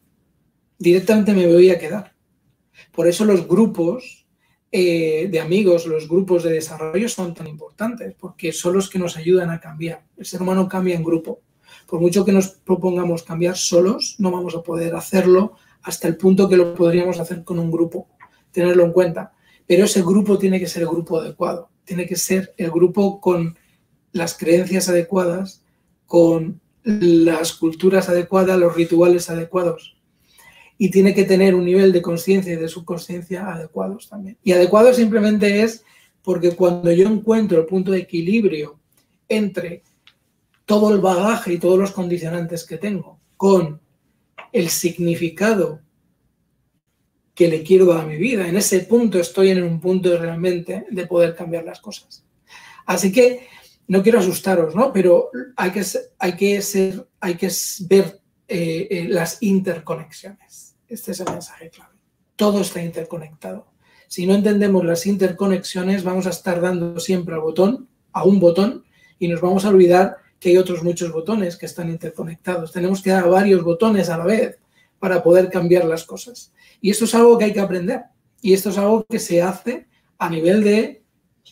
Directamente 0.79 1.35
me 1.35 1.47
voy 1.47 1.69
a 1.69 1.79
quedar. 1.79 2.15
Por 2.91 3.07
eso 3.07 3.27
los 3.27 3.47
grupos 3.47 4.27
eh, 4.73 5.29
de 5.31 5.41
amigos, 5.41 5.87
los 5.87 6.09
grupos 6.09 6.43
de 6.43 6.53
desarrollo 6.53 7.07
son 7.11 7.35
tan 7.35 7.49
importantes, 7.49 8.15
porque 8.19 8.55
son 8.55 8.73
los 8.73 8.89
que 8.89 8.99
nos 8.99 9.19
ayudan 9.19 9.51
a 9.51 9.61
cambiar. 9.61 10.07
El 10.17 10.25
ser 10.25 10.41
humano 10.41 10.67
cambia 10.67 10.97
en 10.97 11.05
grupo. 11.05 11.43
Por 11.87 12.01
mucho 12.01 12.25
que 12.25 12.33
nos 12.33 12.49
propongamos 12.49 13.25
cambiar 13.25 13.59
solos, 13.59 14.17
no 14.19 14.31
vamos 14.31 14.55
a 14.55 14.63
poder 14.63 14.95
hacerlo 14.95 15.53
hasta 15.83 16.09
el 16.09 16.17
punto 16.17 16.49
que 16.49 16.57
lo 16.57 16.75
podríamos 16.75 17.21
hacer 17.21 17.45
con 17.45 17.59
un 17.59 17.71
grupo. 17.71 18.09
Tenerlo 18.59 18.85
en 18.87 18.92
cuenta. 18.92 19.33
Pero 19.68 19.85
ese 19.85 20.03
grupo 20.03 20.37
tiene 20.37 20.59
que 20.59 20.66
ser 20.66 20.83
el 20.83 20.88
grupo 20.88 21.21
adecuado. 21.21 21.71
Tiene 21.85 22.07
que 22.07 22.16
ser 22.16 22.55
el 22.57 22.73
grupo 22.73 23.21
con 23.21 23.57
las 24.11 24.37
creencias 24.37 24.88
adecuadas, 24.88 25.62
con 26.07 26.61
las 26.83 27.53
culturas 27.53 28.09
adecuadas, 28.09 28.59
los 28.59 28.75
rituales 28.75 29.31
adecuados. 29.31 29.97
Y 30.77 30.90
tiene 30.90 31.14
que 31.14 31.23
tener 31.23 31.55
un 31.55 31.66
nivel 31.66 31.92
de 31.92 32.03
conciencia 32.03 32.53
y 32.53 32.57
de 32.57 32.66
subconsciencia 32.66 33.47
adecuados 33.47 34.09
también. 34.09 34.37
Y 34.42 34.51
adecuado 34.51 34.92
simplemente 34.92 35.62
es 35.62 35.85
porque 36.25 36.57
cuando 36.57 36.90
yo 36.90 37.09
encuentro 37.09 37.61
el 37.61 37.66
punto 37.66 37.92
de 37.92 38.01
equilibrio 38.01 38.81
entre 39.29 39.85
todo 40.64 40.92
el 40.92 41.01
bagaje 41.01 41.53
y 41.53 41.59
todos 41.59 41.79
los 41.79 41.92
condicionantes 41.92 42.64
que 42.64 42.77
tengo 42.77 43.21
con 43.37 43.81
el 44.53 44.68
significado 44.68 45.81
que 47.38 47.46
le 47.46 47.62
quiero 47.62 47.87
dar 47.87 48.01
a 48.01 48.05
mi 48.05 48.16
vida. 48.16 48.48
En 48.48 48.57
ese 48.57 48.81
punto 48.81 49.20
estoy 49.20 49.51
en 49.51 49.62
un 49.62 49.79
punto 49.79 50.18
realmente 50.18 50.87
de 50.90 51.07
poder 51.07 51.37
cambiar 51.37 51.62
las 51.62 51.79
cosas. 51.79 52.24
Así 52.85 53.12
que 53.12 53.46
no 53.87 54.03
quiero 54.03 54.18
asustaros, 54.18 54.74
¿no? 54.74 54.92
Pero 54.92 55.31
hay 55.55 55.70
que, 55.70 55.85
hay 56.18 56.33
que, 56.35 56.61
ser, 56.61 57.07
hay 57.20 57.37
que 57.37 57.48
ver 57.83 58.20
eh, 58.48 58.88
eh, 58.90 59.07
las 59.09 59.40
interconexiones. 59.40 60.74
Este 60.88 61.12
es 61.12 61.20
el 61.20 61.31
mensaje 61.31 61.70
clave. 61.70 61.94
Todo 62.35 62.62
está 62.62 62.83
interconectado. 62.83 63.68
Si 64.09 64.27
no 64.27 64.35
entendemos 64.35 64.85
las 64.85 65.07
interconexiones, 65.07 66.03
vamos 66.03 66.27
a 66.27 66.31
estar 66.31 66.61
dando 66.61 66.98
siempre 66.98 67.37
al 67.37 67.42
botón, 67.42 67.88
a 68.11 68.24
un 68.24 68.40
botón, 68.40 68.85
y 69.20 69.29
nos 69.29 69.40
vamos 69.40 69.64
a 69.64 69.68
olvidar 69.68 70.16
que 70.40 70.48
hay 70.48 70.57
otros 70.57 70.83
muchos 70.83 71.12
botones 71.12 71.57
que 71.57 71.66
están 71.66 71.88
interconectados. 71.88 72.72
Tenemos 72.72 73.01
que 73.01 73.11
dar 73.11 73.22
a 73.22 73.29
varios 73.29 73.62
botones 73.62 74.09
a 74.09 74.18
la 74.18 74.24
vez 74.24 74.59
para 74.99 75.23
poder 75.23 75.51
cambiar 75.51 75.85
las 75.85 76.05
cosas. 76.05 76.53
Y 76.81 76.91
esto 76.91 77.05
es 77.05 77.15
algo 77.15 77.39
que 77.39 77.47
hay 77.47 77.53
que 77.53 77.61
aprender. 77.61 78.03
Y 78.41 78.53
esto 78.53 78.71
es 78.71 78.79
algo 78.79 79.05
que 79.05 79.19
se 79.19 79.43
hace 79.43 79.89
a 80.19 80.31
nivel 80.31 80.63
de 80.63 81.03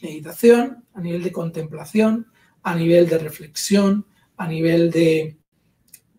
meditación, 0.02 0.84
a 0.94 1.00
nivel 1.00 1.22
de 1.22 1.32
contemplación, 1.32 2.26
a 2.62 2.74
nivel 2.74 3.08
de 3.08 3.18
reflexión, 3.18 4.06
a 4.36 4.46
nivel 4.46 4.90
de 4.90 5.38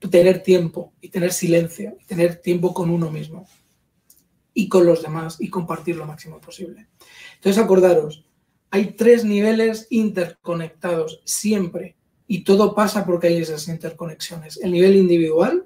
tener 0.09 0.43
tiempo 0.43 0.93
y 1.01 1.09
tener 1.09 1.33
silencio, 1.33 1.97
tener 2.07 2.37
tiempo 2.37 2.73
con 2.73 2.89
uno 2.89 3.11
mismo 3.11 3.47
y 4.53 4.69
con 4.69 4.85
los 4.85 5.01
demás 5.01 5.37
y 5.39 5.49
compartir 5.49 5.95
lo 5.95 6.05
máximo 6.05 6.39
posible. 6.39 6.87
Entonces, 7.35 7.61
acordaros, 7.61 8.25
hay 8.69 8.93
tres 8.93 9.23
niveles 9.23 9.87
interconectados 9.89 11.21
siempre 11.25 11.95
y 12.27 12.43
todo 12.43 12.75
pasa 12.75 13.05
porque 13.05 13.27
hay 13.27 13.37
esas 13.37 13.67
interconexiones. 13.67 14.57
El 14.57 14.71
nivel 14.71 14.95
individual, 14.95 15.65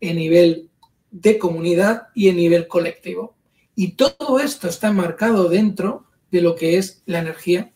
el 0.00 0.16
nivel 0.16 0.70
de 1.10 1.38
comunidad 1.38 2.08
y 2.14 2.28
el 2.28 2.36
nivel 2.36 2.66
colectivo. 2.68 3.34
Y 3.74 3.92
todo 3.92 4.40
esto 4.40 4.68
está 4.68 4.88
enmarcado 4.88 5.48
dentro 5.48 6.06
de 6.30 6.40
lo 6.40 6.54
que 6.54 6.78
es 6.78 7.02
la 7.06 7.20
energía 7.20 7.72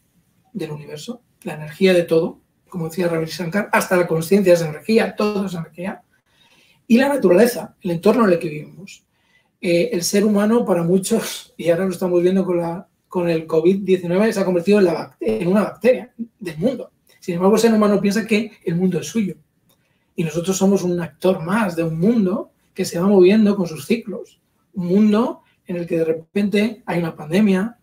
del 0.53 0.73
universo, 0.73 1.23
la 1.43 1.55
energía 1.55 1.93
de 1.95 2.03
todo, 2.03 2.41
como 2.69 2.89
decía 2.89 3.09
Ravi 3.09 3.27
Shankar, 3.27 3.69
hasta 3.73 3.97
la 3.97 4.07
conciencia 4.07 4.55
es 4.55 4.63
energía, 4.63 5.15
todo 5.17 5.47
es 5.47 5.55
energía. 5.55 6.03
Y 6.87 6.99
la 6.99 7.09
naturaleza, 7.09 7.77
el 7.83 7.93
entorno 7.93 8.25
en 8.27 8.33
el 8.33 8.39
que 8.39 8.49
vivimos. 8.49 9.05
Eh, 9.61 9.91
el 9.93 10.03
ser 10.03 10.25
humano, 10.25 10.65
para 10.65 10.83
muchos, 10.83 11.55
y 11.59 11.71
ahora 11.71 11.85
lo 11.85 11.93
estamos 11.93 12.23
viendo 12.23 12.45
con, 12.45 12.59
la, 12.59 12.89
con 13.09 13.29
el 13.29 13.47
COVID-19, 13.47 14.33
se 14.33 14.41
ha 14.41 14.45
convertido 14.45 14.81
en, 14.81 14.89
en 15.21 15.49
una 15.49 15.63
bacteria 15.63 16.13
del 16.39 16.59
mundo 16.59 16.91
sin 17.21 17.35
embargo, 17.35 17.55
el 17.57 17.61
ser 17.61 17.73
humano 17.73 18.01
piensa 18.01 18.27
que 18.27 18.53
el 18.65 18.75
mundo 18.75 18.99
es 18.99 19.07
suyo. 19.07 19.37
Y 20.17 20.25
nosotros 20.25 20.57
somos 20.57 20.83
un 20.83 21.01
actor 21.01 21.43
más 21.43 21.77
de 21.77 21.85
un 21.85 22.01
mundo 22.01 22.51
que 22.81 22.87
se 22.87 22.99
va 22.99 23.07
moviendo 23.07 23.57
con 23.57 23.67
sus 23.67 23.85
ciclos. 23.85 24.41
Un 24.73 24.87
mundo 24.87 25.43
en 25.67 25.77
el 25.77 25.87
que 25.87 25.99
de 25.99 26.07
repente 26.07 26.83
hay 26.87 26.99
una 26.99 27.15
pandemia, 27.15 27.77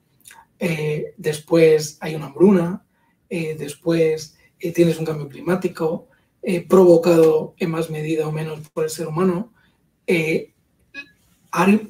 eh, 0.57 1.13
después 1.17 1.99
hay 2.01 2.15
una 2.15 2.25
hambruna, 2.25 2.83
eh, 3.29 3.55
después 3.59 4.39
eh, 4.59 4.71
tienes 4.71 4.97
un 4.97 5.05
cambio 5.05 5.29
climático 5.29 6.07
provocado 6.67 7.53
en 7.57 7.69
más 7.69 7.91
medida 7.91 8.27
o 8.27 8.31
menos 8.31 8.67
por 8.71 8.85
el 8.85 8.89
ser 8.89 9.07
humano. 9.07 9.53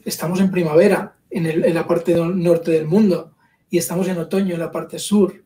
estamos 0.04 0.42
en 0.42 0.52
primavera 0.52 1.16
en, 1.30 1.46
en 1.46 1.74
la 1.74 1.88
parte 1.88 2.14
norte 2.14 2.72
del 2.72 2.88
mundo 2.88 3.38
y 3.70 3.78
estamos 3.78 4.10
en 4.10 4.18
otoño 4.18 4.56
en 4.56 4.60
la 4.60 4.72
parte 4.72 5.00
sur. 5.00 5.46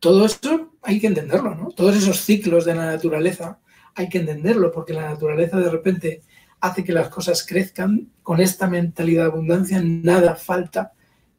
Todo 0.00 0.26
esto 0.26 0.72
hay 0.82 0.98
que 0.98 1.06
entenderlo, 1.06 1.54
¿no? 1.54 1.68
Todos 1.68 1.94
esos 1.94 2.22
ciclos 2.22 2.64
de 2.64 2.74
la 2.74 2.86
naturaleza 2.86 3.60
hay 3.94 4.08
que 4.08 4.18
entenderlo, 4.18 4.72
porque 4.72 4.92
la 4.92 5.10
naturaleza 5.10 5.58
de 5.58 5.70
repente 5.70 6.22
hace 6.62 6.84
que 6.84 6.92
las 6.92 7.10
cosas 7.10 7.44
crezcan 7.44 8.08
con 8.22 8.40
esta 8.40 8.68
mentalidad 8.68 9.24
de 9.24 9.30
abundancia, 9.32 9.82
nada 9.84 10.36
falta. 10.36 10.92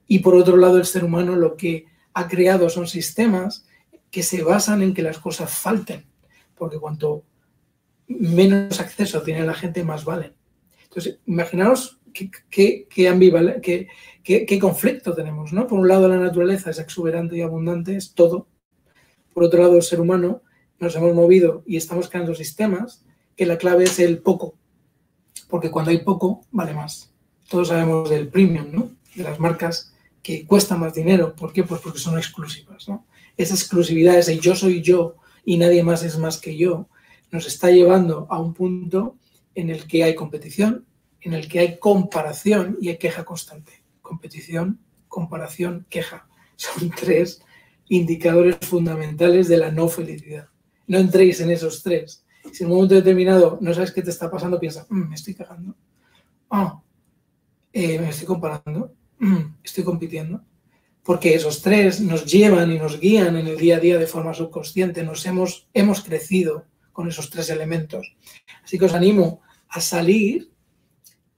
Y 0.06 0.20
por 0.20 0.36
otro 0.36 0.58
lado, 0.58 0.78
el 0.78 0.86
ser 0.86 1.04
humano 1.04 1.36
lo 1.36 1.56
que 1.56 1.86
ha 2.14 2.28
creado 2.28 2.70
son 2.70 2.88
sistemas 2.88 3.66
que 4.12 4.22
se 4.22 4.44
basan 4.44 4.84
en 4.84 4.94
que 4.94 5.02
las 5.02 5.18
cosas 5.18 5.52
falten, 5.52 6.06
porque 6.56 6.78
cuanto 6.78 7.24
menos 8.08 8.80
acceso 8.80 9.24
tiene 9.24 9.46
la 9.46 9.56
gente, 9.56 9.84
más 9.84 10.06
valen. 10.06 10.34
Entonces, 10.84 11.20
imaginaos 11.26 12.00
qué, 12.14 12.30
qué, 12.52 12.86
qué, 12.92 14.46
qué 14.46 14.60
conflicto 14.60 15.16
tenemos, 15.16 15.54
¿no? 15.54 15.66
Por 15.66 15.80
un 15.80 15.88
lado, 15.88 16.08
la 16.08 16.18
naturaleza 16.18 16.70
es 16.70 16.78
exuberante 16.78 17.38
y 17.38 17.42
abundante, 17.42 17.96
es 17.96 18.14
todo, 18.14 18.48
por 19.34 19.44
otro 19.44 19.62
lado, 19.62 19.78
el 19.78 19.84
ser 19.84 20.00
humano 20.00 20.44
nos 20.80 20.96
hemos 20.96 21.14
movido 21.16 21.64
y 21.66 21.78
estamos 21.78 22.10
creando 22.10 22.36
sistemas 22.36 23.06
que 23.36 23.46
la 23.46 23.58
clave 23.58 23.86
es 23.86 24.00
el 24.00 24.20
poco, 24.20 24.56
porque 25.50 25.72
cuando 25.72 25.92
hay 25.92 26.00
poco, 26.00 26.42
vale 26.52 26.74
más. 26.74 27.12
Todos 27.50 27.70
sabemos 27.70 28.10
del 28.10 28.28
premium, 28.30 28.68
¿no? 28.72 28.92
De 29.16 29.24
las 29.24 29.40
marcas 29.40 29.94
que 30.22 30.46
cuestan 30.46 30.80
más 30.80 30.94
dinero. 30.94 31.36
¿Por 31.36 31.52
qué? 31.54 31.64
Pues 31.64 31.82
porque 31.82 32.00
son 32.00 32.18
exclusivas. 32.18 32.88
Esa 33.38 33.54
exclusividad, 33.54 34.18
ese 34.18 34.40
yo 34.40 34.56
soy 34.56 34.82
yo 34.82 35.16
y 35.46 35.58
nadie 35.58 35.84
más 35.84 36.04
es 36.04 36.18
más 36.18 36.40
que 36.40 36.56
yo, 36.56 36.88
nos 37.32 37.48
está 37.48 37.70
llevando 37.72 38.28
a 38.30 38.40
un 38.40 38.54
punto 38.54 39.18
en 39.56 39.70
el 39.70 39.88
que 39.88 40.04
hay 40.04 40.16
competición, 40.16 40.86
en 41.22 41.34
el 41.34 41.48
que 41.48 41.60
hay 41.60 41.78
comparación 41.78 42.78
y 42.80 42.90
hay 42.90 42.98
queja 42.98 43.26
constante. 43.26 43.84
Competición, 44.02 44.80
comparación, 45.08 45.86
queja. 45.90 46.28
Son 46.56 46.90
tres 47.00 47.42
indicadores 47.90 48.58
fundamentales 48.62 49.48
de 49.48 49.58
la 49.58 49.72
no 49.72 49.88
felicidad. 49.88 50.48
No 50.88 51.00
entréis 51.00 51.40
en 51.42 51.52
esos 51.52 51.84
tres. 51.84 52.23
Si 52.52 52.64
en 52.64 52.70
un 52.70 52.76
momento 52.76 52.96
determinado 52.96 53.58
no 53.62 53.74
sabes 53.74 53.92
qué 53.92 54.02
te 54.02 54.10
está 54.10 54.30
pasando, 54.30 54.60
piensa, 54.60 54.86
mm, 54.90 55.10
me 55.10 55.16
estoy 55.16 55.34
cagando. 55.34 55.76
Eh, 57.72 58.00
me 58.00 58.10
estoy 58.10 58.28
comparando. 58.28 58.94
Mm, 59.20 59.56
estoy 59.64 59.84
compitiendo. 59.84 60.42
Porque 61.04 61.34
esos 61.34 61.62
tres 61.62 62.00
nos 62.00 62.26
llevan 62.26 62.72
y 62.72 62.78
nos 62.78 63.00
guían 63.00 63.36
en 63.36 63.48
el 63.48 63.58
día 63.58 63.78
a 63.78 63.80
día 63.80 63.98
de 63.98 64.08
forma 64.08 64.34
subconsciente. 64.34 65.04
Nos 65.04 65.26
hemos, 65.26 65.68
hemos 65.74 66.02
crecido 66.02 66.66
con 66.92 67.08
esos 67.08 67.30
tres 67.30 67.50
elementos. 67.50 68.16
Así 68.64 68.78
que 68.78 68.86
os 68.86 68.94
animo 68.94 69.42
a 69.70 69.82
salir 69.82 70.52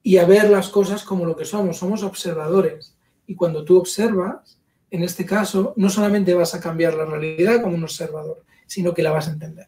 y 0.03 0.17
a 0.17 0.25
ver 0.25 0.49
las 0.49 0.69
cosas 0.69 1.03
como 1.03 1.25
lo 1.25 1.35
que 1.35 1.45
somos. 1.45 1.77
Somos 1.77 2.03
observadores. 2.03 2.97
Y 3.25 3.35
cuando 3.35 3.63
tú 3.63 3.77
observas, 3.79 4.59
en 4.91 5.03
este 5.03 5.25
caso, 5.25 5.73
no 5.77 5.89
solamente 5.89 6.33
vas 6.33 6.53
a 6.53 6.59
cambiar 6.59 6.93
la 6.93 7.05
realidad 7.05 7.61
como 7.61 7.75
un 7.75 7.83
observador, 7.83 8.45
sino 8.67 8.93
que 8.93 9.01
la 9.01 9.11
vas 9.11 9.27
a 9.27 9.31
entender. 9.31 9.67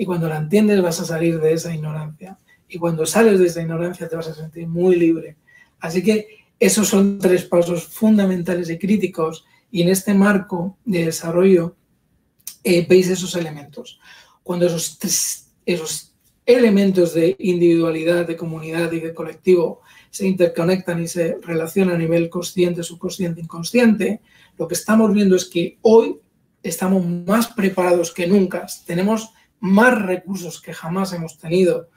Y 0.00 0.06
cuando 0.06 0.30
la 0.30 0.38
entiendes 0.38 0.80
vas 0.80 0.98
a 0.98 1.04
salir 1.04 1.38
de 1.40 1.52
esa 1.52 1.74
ignorancia. 1.74 2.38
Y 2.66 2.78
cuando 2.78 3.04
sales 3.04 3.38
de 3.38 3.48
esa 3.48 3.60
ignorancia 3.60 4.08
te 4.08 4.16
vas 4.16 4.28
a 4.28 4.34
sentir 4.34 4.66
muy 4.66 4.96
libre. 4.96 5.36
Así 5.78 6.02
que 6.02 6.26
esos 6.58 6.88
son 6.88 7.18
tres 7.18 7.44
pasos 7.44 7.84
fundamentales 7.84 8.70
y 8.70 8.78
críticos 8.78 9.44
y 9.70 9.82
en 9.82 9.90
este 9.90 10.14
marco 10.14 10.78
de 10.86 11.04
desarrollo 11.04 11.76
eh, 12.64 12.86
veis 12.88 13.10
esos 13.10 13.36
elementos. 13.36 14.00
Cuando 14.42 14.64
esos, 14.64 14.98
esos 15.66 16.14
elementos 16.46 17.12
de 17.12 17.36
individualidad, 17.38 18.26
de 18.26 18.38
comunidad 18.38 18.90
y 18.92 19.00
de 19.00 19.12
colectivo 19.12 19.82
se 20.08 20.26
interconectan 20.26 21.02
y 21.02 21.08
se 21.08 21.36
relacionan 21.42 21.96
a 21.96 21.98
nivel 21.98 22.30
consciente, 22.30 22.82
subconsciente, 22.82 23.42
inconsciente, 23.42 24.22
lo 24.56 24.66
que 24.66 24.76
estamos 24.76 25.12
viendo 25.12 25.36
es 25.36 25.44
que 25.44 25.76
hoy 25.82 26.16
estamos 26.62 27.04
más 27.04 27.48
preparados 27.48 28.14
que 28.14 28.26
nunca, 28.26 28.66
tenemos 28.86 29.34
más 29.60 30.00
recursos 30.02 30.60
que 30.60 30.72
jamás 30.72 31.12
hemos 31.12 31.38
tenido 31.38 31.88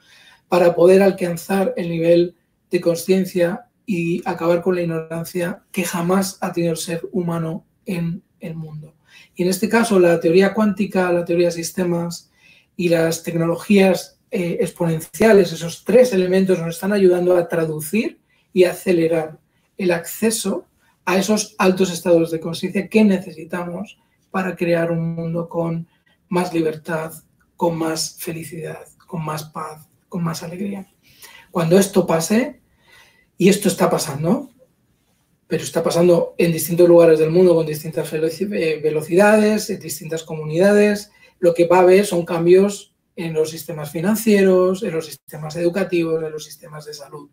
para 0.48 0.74
poder 0.74 1.02
alcanzar 1.02 1.74
el 1.76 1.88
nivel 1.88 2.36
de 2.70 2.80
conciencia 2.80 3.66
y 3.86 4.22
acabar 4.24 4.62
con 4.62 4.74
la 4.74 4.82
ignorancia 4.82 5.62
que 5.72 5.84
jamás 5.84 6.38
ha 6.40 6.52
tenido 6.52 6.72
el 6.72 6.78
ser 6.78 7.02
humano 7.12 7.64
en 7.86 8.22
el 8.40 8.54
mundo. 8.54 8.94
Y 9.34 9.42
en 9.42 9.48
este 9.48 9.68
caso, 9.68 9.98
la 9.98 10.20
teoría 10.20 10.54
cuántica, 10.54 11.12
la 11.12 11.24
teoría 11.24 11.46
de 11.46 11.52
sistemas 11.52 12.30
y 12.76 12.88
las 12.88 13.22
tecnologías 13.22 14.18
eh, 14.30 14.58
exponenciales, 14.60 15.52
esos 15.52 15.84
tres 15.84 16.12
elementos 16.12 16.58
nos 16.58 16.74
están 16.74 16.92
ayudando 16.92 17.36
a 17.36 17.48
traducir 17.48 18.20
y 18.52 18.64
acelerar 18.64 19.38
el 19.76 19.90
acceso 19.90 20.66
a 21.04 21.18
esos 21.18 21.54
altos 21.58 21.92
estados 21.92 22.30
de 22.30 22.40
conciencia 22.40 22.88
que 22.88 23.04
necesitamos 23.04 23.98
para 24.30 24.56
crear 24.56 24.90
un 24.90 25.14
mundo 25.14 25.48
con 25.48 25.86
más 26.28 26.52
libertad, 26.52 27.12
con 27.64 27.78
más 27.78 28.16
felicidad, 28.18 28.86
con 29.06 29.24
más 29.24 29.44
paz, 29.44 29.88
con 30.10 30.22
más 30.22 30.42
alegría. 30.42 30.86
Cuando 31.50 31.78
esto 31.78 32.06
pase, 32.06 32.60
y 33.38 33.48
esto 33.48 33.68
está 33.68 33.88
pasando, 33.88 34.50
pero 35.46 35.64
está 35.64 35.82
pasando 35.82 36.34
en 36.36 36.52
distintos 36.52 36.86
lugares 36.86 37.18
del 37.18 37.30
mundo 37.30 37.54
con 37.54 37.64
distintas 37.64 38.12
eh, 38.12 38.80
velocidades, 38.82 39.70
en 39.70 39.80
distintas 39.80 40.24
comunidades. 40.24 41.10
Lo 41.38 41.54
que 41.54 41.66
va 41.66 41.78
a 41.78 41.80
haber 41.80 42.04
son 42.04 42.26
cambios 42.26 42.94
en 43.16 43.32
los 43.32 43.48
sistemas 43.48 43.90
financieros, 43.90 44.82
en 44.82 44.92
los 44.92 45.06
sistemas 45.06 45.56
educativos, 45.56 46.22
en 46.22 46.32
los 46.32 46.44
sistemas 46.44 46.84
de 46.84 46.92
salud. 46.92 47.30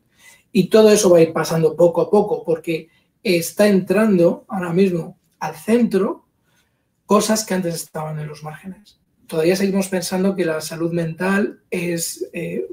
Y 0.53 0.69
todo 0.69 0.91
eso 0.91 1.09
va 1.09 1.17
a 1.17 1.23
ir 1.23 1.33
pasando 1.33 1.75
poco 1.75 1.99
a 1.99 2.09
poco 2.09 2.45
porque 2.45 2.87
está 3.21 3.67
entrando 3.67 4.45
ahora 4.47 4.71
mismo 4.71 5.19
al 5.41 5.57
centro 5.57 6.25
cosas 7.05 7.43
que 7.43 7.53
antes 7.53 7.75
estaban 7.75 8.17
en 8.17 8.29
los 8.29 8.43
márgenes. 8.43 9.00
Todavía 9.31 9.55
seguimos 9.55 9.87
pensando 9.87 10.35
que 10.35 10.43
la 10.43 10.59
salud 10.59 10.91
mental 10.91 11.61
es, 11.69 12.27
eh, 12.33 12.67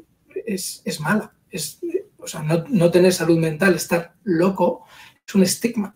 es, 0.44 0.82
es, 0.84 0.98
mala. 0.98 1.32
Es, 1.48 1.78
o 2.16 2.26
sea, 2.26 2.42
no, 2.42 2.64
no 2.68 2.90
tener 2.90 3.12
salud 3.12 3.38
mental, 3.38 3.76
estar 3.76 4.14
loco, 4.24 4.84
es 5.24 5.34
un 5.36 5.44
estigma. 5.44 5.94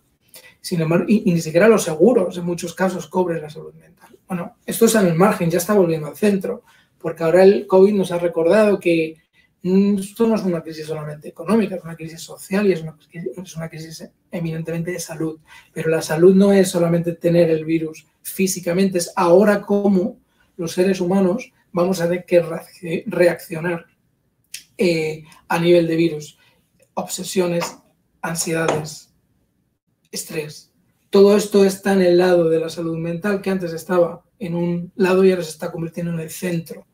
Sin 0.60 0.80
embargo, 0.80 1.06
y, 1.08 1.22
ni 1.32 1.40
siquiera 1.40 1.66
los 1.66 1.82
seguros 1.82 2.38
en 2.38 2.44
muchos 2.44 2.74
casos 2.74 3.08
cobren 3.08 3.42
la 3.42 3.50
salud 3.50 3.74
mental. 3.74 4.16
Bueno, 4.28 4.58
esto 4.64 4.84
es 4.84 4.94
en 4.94 5.06
el 5.08 5.16
margen, 5.16 5.50
ya 5.50 5.58
está 5.58 5.74
volviendo 5.74 6.06
al 6.06 6.16
centro, 6.16 6.62
porque 6.96 7.24
ahora 7.24 7.42
el 7.42 7.66
COVID 7.66 7.94
nos 7.94 8.12
ha 8.12 8.18
recordado 8.18 8.78
que 8.78 9.16
esto 9.64 10.28
no 10.28 10.36
es 10.36 10.42
una 10.42 10.62
crisis 10.62 10.86
solamente 10.86 11.28
económica, 11.28 11.74
es 11.74 11.82
una 11.82 11.96
crisis 11.96 12.20
social 12.20 12.68
y 12.68 12.72
es 12.74 12.82
una, 12.82 12.96
es 13.12 13.56
una 13.56 13.68
crisis 13.68 14.08
eminentemente 14.30 14.92
de 14.92 15.00
salud. 15.00 15.40
Pero 15.72 15.90
la 15.90 16.02
salud 16.02 16.36
no 16.36 16.52
es 16.52 16.68
solamente 16.68 17.14
tener 17.14 17.50
el 17.50 17.64
virus 17.64 18.06
físicamente, 18.22 18.98
es 18.98 19.12
ahora 19.16 19.62
cómo 19.62 20.21
los 20.56 20.72
seres 20.72 21.00
humanos 21.00 21.52
vamos 21.72 22.00
a 22.00 22.08
tener 22.08 22.24
que 22.24 23.04
reaccionar 23.06 23.86
eh, 24.78 25.24
a 25.48 25.58
nivel 25.58 25.86
de 25.86 25.96
virus. 25.96 26.38
Obsesiones, 26.94 27.78
ansiedades, 28.20 29.12
estrés. 30.10 30.72
Todo 31.10 31.36
esto 31.36 31.64
está 31.64 31.92
en 31.92 32.02
el 32.02 32.18
lado 32.18 32.48
de 32.48 32.60
la 32.60 32.68
salud 32.68 32.96
mental 32.98 33.42
que 33.42 33.50
antes 33.50 33.72
estaba 33.72 34.24
en 34.38 34.54
un 34.54 34.92
lado 34.96 35.24
y 35.24 35.30
ahora 35.30 35.42
se 35.42 35.50
está 35.50 35.70
convirtiendo 35.70 36.12
en 36.12 36.20
el 36.20 36.30
centro. 36.30 36.86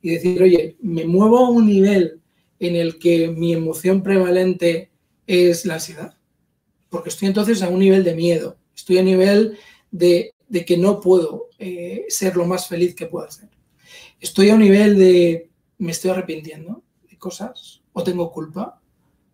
y 0.01 0.11
decir, 0.11 0.41
oye, 0.41 0.77
me 0.81 1.05
muevo 1.05 1.39
a 1.39 1.51
un 1.51 1.67
nivel 1.67 2.21
en 2.61 2.77
el 2.77 3.01
que 3.01 3.29
mi 3.29 3.53
emoción 3.53 4.05
prevalente 4.05 4.91
es 5.27 5.67
la 5.67 5.75
ansiedad, 5.75 6.15
porque 6.89 7.09
estoy 7.09 7.27
entonces 7.27 7.61
a 7.63 7.69
un 7.69 7.81
nivel 7.81 8.05
de 8.05 8.15
miedo, 8.15 8.57
estoy 8.77 8.99
a 8.99 9.03
nivel 9.03 9.59
de, 9.91 10.35
que 10.67 10.77
no 10.77 11.01
puedo 11.01 11.49
eh, 11.59 12.05
ser 12.09 12.37
lo 12.37 12.47
más 12.47 12.69
feliz 12.69 12.95
que 12.95 13.07
pueda 13.07 13.31
ser. 13.31 13.49
Estoy 14.21 14.51
a 14.51 14.55
un 14.55 14.61
nivel 14.61 14.99
de 14.99 15.51
me 15.79 15.93
estoy 15.93 16.11
arrepintiendo 16.11 16.83
de 17.09 17.19
cosas, 17.19 17.83
o 17.93 18.03
tengo 18.03 18.33
culpa, 18.33 18.81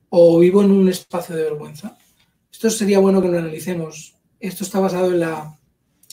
o 0.09 0.39
vivo 0.39 0.63
en 0.63 0.71
un 0.71 0.89
espacio 0.89 1.35
de 1.35 1.45
vergüenza. 1.45 1.97
Esto 2.51 2.71
sería 2.71 2.99
bueno 2.99 3.23
que 3.23 3.29
lo 3.29 3.39
analicemos. 3.39 4.15
Esto 4.39 4.65
está 4.65 4.79
basado 4.81 5.11
en, 5.11 5.21
la, 5.21 5.59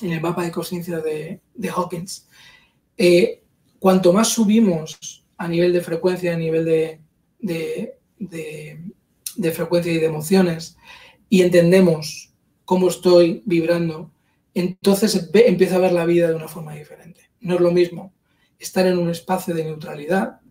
en 0.01 0.11
el 0.11 0.21
mapa 0.21 0.43
de 0.43 0.51
conciencia 0.51 0.99
de, 0.99 1.41
Hawkins. 1.69 2.27
Eh, 2.97 3.43
cuanto 3.79 4.13
más 4.13 4.29
subimos 4.29 5.25
a 5.37 5.47
nivel 5.47 5.73
de 5.73 5.81
frecuencia, 5.81 6.33
a 6.33 6.37
nivel 6.37 6.65
de, 6.65 7.01
de, 8.19 9.51
frecuencia 9.51 9.91
y 9.91 9.97
de 9.97 10.05
emociones, 10.05 10.77
y 11.29 11.41
entendemos 11.41 12.31
cómo 12.65 12.89
estoy 12.89 13.41
vibrando, 13.45 14.11
entonces 14.59 15.29
empiezo 15.33 15.75
a 15.75 15.79
ver 15.79 15.91
la 15.91 16.05
vida 16.05 16.27
de 16.27 16.35
una 16.35 16.47
forma 16.47 16.73
diferente. 16.73 17.31
No 17.39 17.55
es 17.55 17.61
lo 17.61 17.71
mismo 17.71 18.13
estar 18.57 18.85
en 18.85 18.97
un 18.97 19.09
espacio 19.09 19.53
de 19.53 19.63
neutralidad 19.63 20.41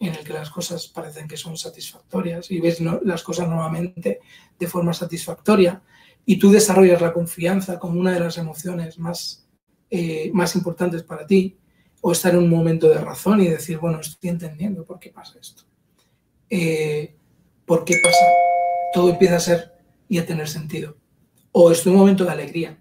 en 0.00 0.14
el 0.14 0.24
que 0.24 0.32
las 0.32 0.50
cosas 0.50 0.86
parecen 0.88 1.26
que 1.26 1.36
son 1.36 1.56
satisfactorias 1.56 2.50
y 2.50 2.60
ves 2.60 2.80
las 2.80 3.22
cosas 3.22 3.48
nuevamente 3.48 4.20
de 4.58 4.66
forma 4.66 4.92
satisfactoria 4.92 5.82
y 6.24 6.38
tú 6.38 6.50
desarrollas 6.50 7.00
la 7.00 7.12
confianza 7.12 7.78
como 7.78 7.98
una 7.98 8.12
de 8.12 8.20
las 8.20 8.38
emociones 8.38 8.98
más, 8.98 9.48
eh, 9.90 10.30
más 10.34 10.54
importantes 10.54 11.02
para 11.02 11.26
ti, 11.26 11.56
o 12.00 12.12
estar 12.12 12.34
en 12.34 12.40
un 12.40 12.50
momento 12.50 12.88
de 12.88 12.98
razón 12.98 13.40
y 13.40 13.48
decir, 13.48 13.78
bueno, 13.78 14.00
estoy 14.00 14.30
entendiendo 14.30 14.84
por 14.84 14.98
qué 14.98 15.10
pasa 15.10 15.38
esto. 15.40 15.64
Eh, 16.50 17.16
¿Por 17.64 17.84
qué 17.84 17.94
pasa? 18.02 18.24
Todo 18.94 19.10
empieza 19.10 19.36
a 19.36 19.40
ser 19.40 19.72
y 20.08 20.18
a 20.18 20.26
tener 20.26 20.48
sentido. 20.48 20.96
O 21.52 21.72
en 21.72 21.78
un 21.88 21.96
momento 21.96 22.24
de 22.24 22.30
alegría 22.30 22.78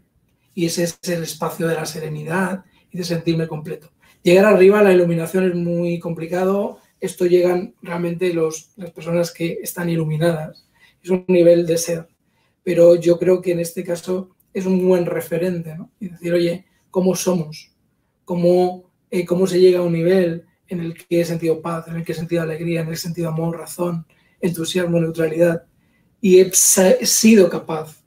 y 0.57 0.65
ese 0.65 0.85
es 0.85 0.97
el 1.03 1.21
espacio 1.21 1.67
de 1.67 1.75
la 1.75 1.85
serenidad 1.85 2.65
y 2.89 2.97
de 2.97 3.03
sentirme 3.03 3.47
completo. 3.47 3.91
Llegar 4.23 4.45
arriba, 4.45 4.81
la 4.81 4.91
iluminación 4.91 5.43
es 5.43 5.53
muy 5.53 5.99
complicado, 5.99 6.79
esto 6.99 7.27
llegan 7.27 7.75
realmente 7.83 8.33
los, 8.33 8.71
las 8.75 8.89
personas 8.89 9.31
que 9.31 9.59
están 9.61 9.87
iluminadas. 9.87 10.67
Es 11.03 11.11
un 11.11 11.25
nivel 11.27 11.67
de 11.67 11.77
ser. 11.77 12.07
Pero 12.63 12.95
yo 12.95 13.19
creo 13.19 13.39
que 13.39 13.51
en 13.51 13.59
este 13.59 13.83
caso 13.83 14.31
es 14.51 14.65
un 14.65 14.83
buen 14.87 15.05
referente. 15.05 15.77
Y 15.99 16.09
decir, 16.09 16.33
oye, 16.33 16.65
¿cómo 16.89 17.15
somos? 17.15 17.71
¿Cómo, 18.25 18.89
eh, 19.11 19.25
¿Cómo 19.25 19.45
se 19.45 19.59
llega 19.61 19.77
a 19.77 19.83
un 19.83 19.93
nivel 19.93 20.43
en 20.69 20.79
el 20.79 20.95
que 20.95 21.21
he 21.21 21.25
sentido 21.25 21.61
paz, 21.61 21.87
en 21.87 21.97
el 21.97 22.03
que 22.03 22.13
he 22.13 22.15
sentido 22.15 22.41
alegría, 22.41 22.81
en 22.81 22.87
el 22.87 22.93
que 22.93 22.95
he 22.95 22.99
sentido 22.99 23.29
amor, 23.29 23.59
razón, 23.59 24.07
entusiasmo, 24.41 24.99
neutralidad? 24.99 25.65
Y 26.19 26.39
he 26.39 26.51
sido 26.51 27.47
capaz 27.47 28.06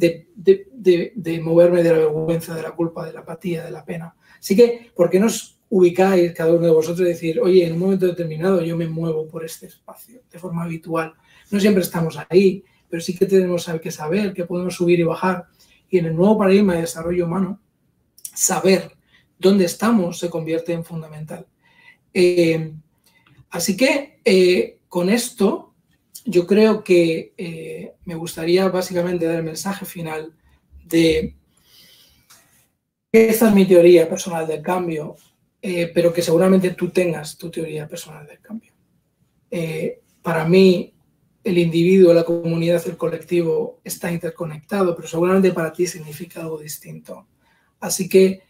de, 0.00 1.40
moverme 1.42 1.82
de 1.82 1.92
la 1.92 1.98
vergüenza, 1.98 2.54
de 2.54 2.62
la 2.62 2.72
culpa, 2.72 3.06
de 3.06 3.12
la 3.12 3.20
apatía, 3.20 3.64
de 3.64 3.70
la 3.70 3.84
pena. 3.84 4.14
Así 4.38 4.56
que, 4.56 4.90
¿por 4.94 5.10
qué 5.10 5.20
nos 5.20 5.60
ubicáis 5.70 6.32
cada 6.32 6.52
uno 6.52 6.66
de 6.66 6.72
vosotros 6.72 7.00
y 7.00 7.12
decir, 7.12 7.40
oye, 7.40 7.64
en 7.64 7.74
un 7.74 7.78
momento 7.78 8.06
determinado 8.06 8.60
yo 8.60 8.76
me 8.76 8.88
muevo 8.88 9.28
por 9.28 9.44
este 9.44 9.66
espacio 9.66 10.20
de 10.30 10.38
forma 10.38 10.64
habitual. 10.64 11.14
No 11.50 11.60
siempre 11.60 11.82
estamos 11.82 12.18
ahí, 12.28 12.64
pero 12.88 13.00
sí 13.00 13.16
que 13.16 13.24
tenemos 13.24 13.70
que 13.80 13.90
saber 13.92 14.34
que 14.34 14.44
podemos 14.44 14.74
subir 14.74 14.98
y 14.98 15.04
bajar. 15.04 15.46
Y 15.88 15.98
en 15.98 16.06
el 16.06 16.16
nuevo 16.16 16.38
paradigma 16.38 16.74
de 16.74 16.82
desarrollo 16.82 17.24
humano, 17.24 17.60
saber 18.34 18.90
dónde 19.38 19.64
estamos 19.64 20.18
se 20.18 20.28
convierte 20.28 20.72
en 20.72 20.84
fundamental. 20.84 21.46
Eh, 22.12 22.72
así 23.50 23.76
que 23.76 24.20
eh, 24.24 24.80
con 24.88 25.08
esto, 25.08 25.69
yo 26.24 26.46
creo 26.46 26.84
que 26.84 27.32
eh, 27.36 27.94
me 28.04 28.14
gustaría 28.14 28.68
básicamente 28.68 29.26
dar 29.26 29.36
el 29.36 29.44
mensaje 29.44 29.84
final 29.84 30.34
de 30.84 31.36
que 33.12 33.28
esta 33.28 33.48
es 33.48 33.54
mi 33.54 33.66
teoría 33.66 34.08
personal 34.08 34.46
del 34.46 34.62
cambio 34.62 35.16
eh, 35.62 35.90
pero 35.92 36.12
que 36.12 36.22
seguramente 36.22 36.70
tú 36.70 36.88
tengas 36.88 37.36
tu 37.36 37.50
teoría 37.50 37.86
personal 37.86 38.26
del 38.26 38.40
cambio. 38.40 38.72
Eh, 39.50 40.00
para 40.22 40.46
mí 40.46 40.94
el 41.44 41.58
individuo, 41.58 42.14
la 42.14 42.24
comunidad, 42.24 42.82
el 42.86 42.96
colectivo 42.96 43.80
está 43.84 44.10
interconectado, 44.10 44.96
pero 44.96 45.06
seguramente 45.06 45.52
para 45.52 45.72
ti 45.72 45.86
significa 45.86 46.40
algo 46.40 46.58
distinto. 46.58 47.26
Así 47.78 48.08
que 48.08 48.42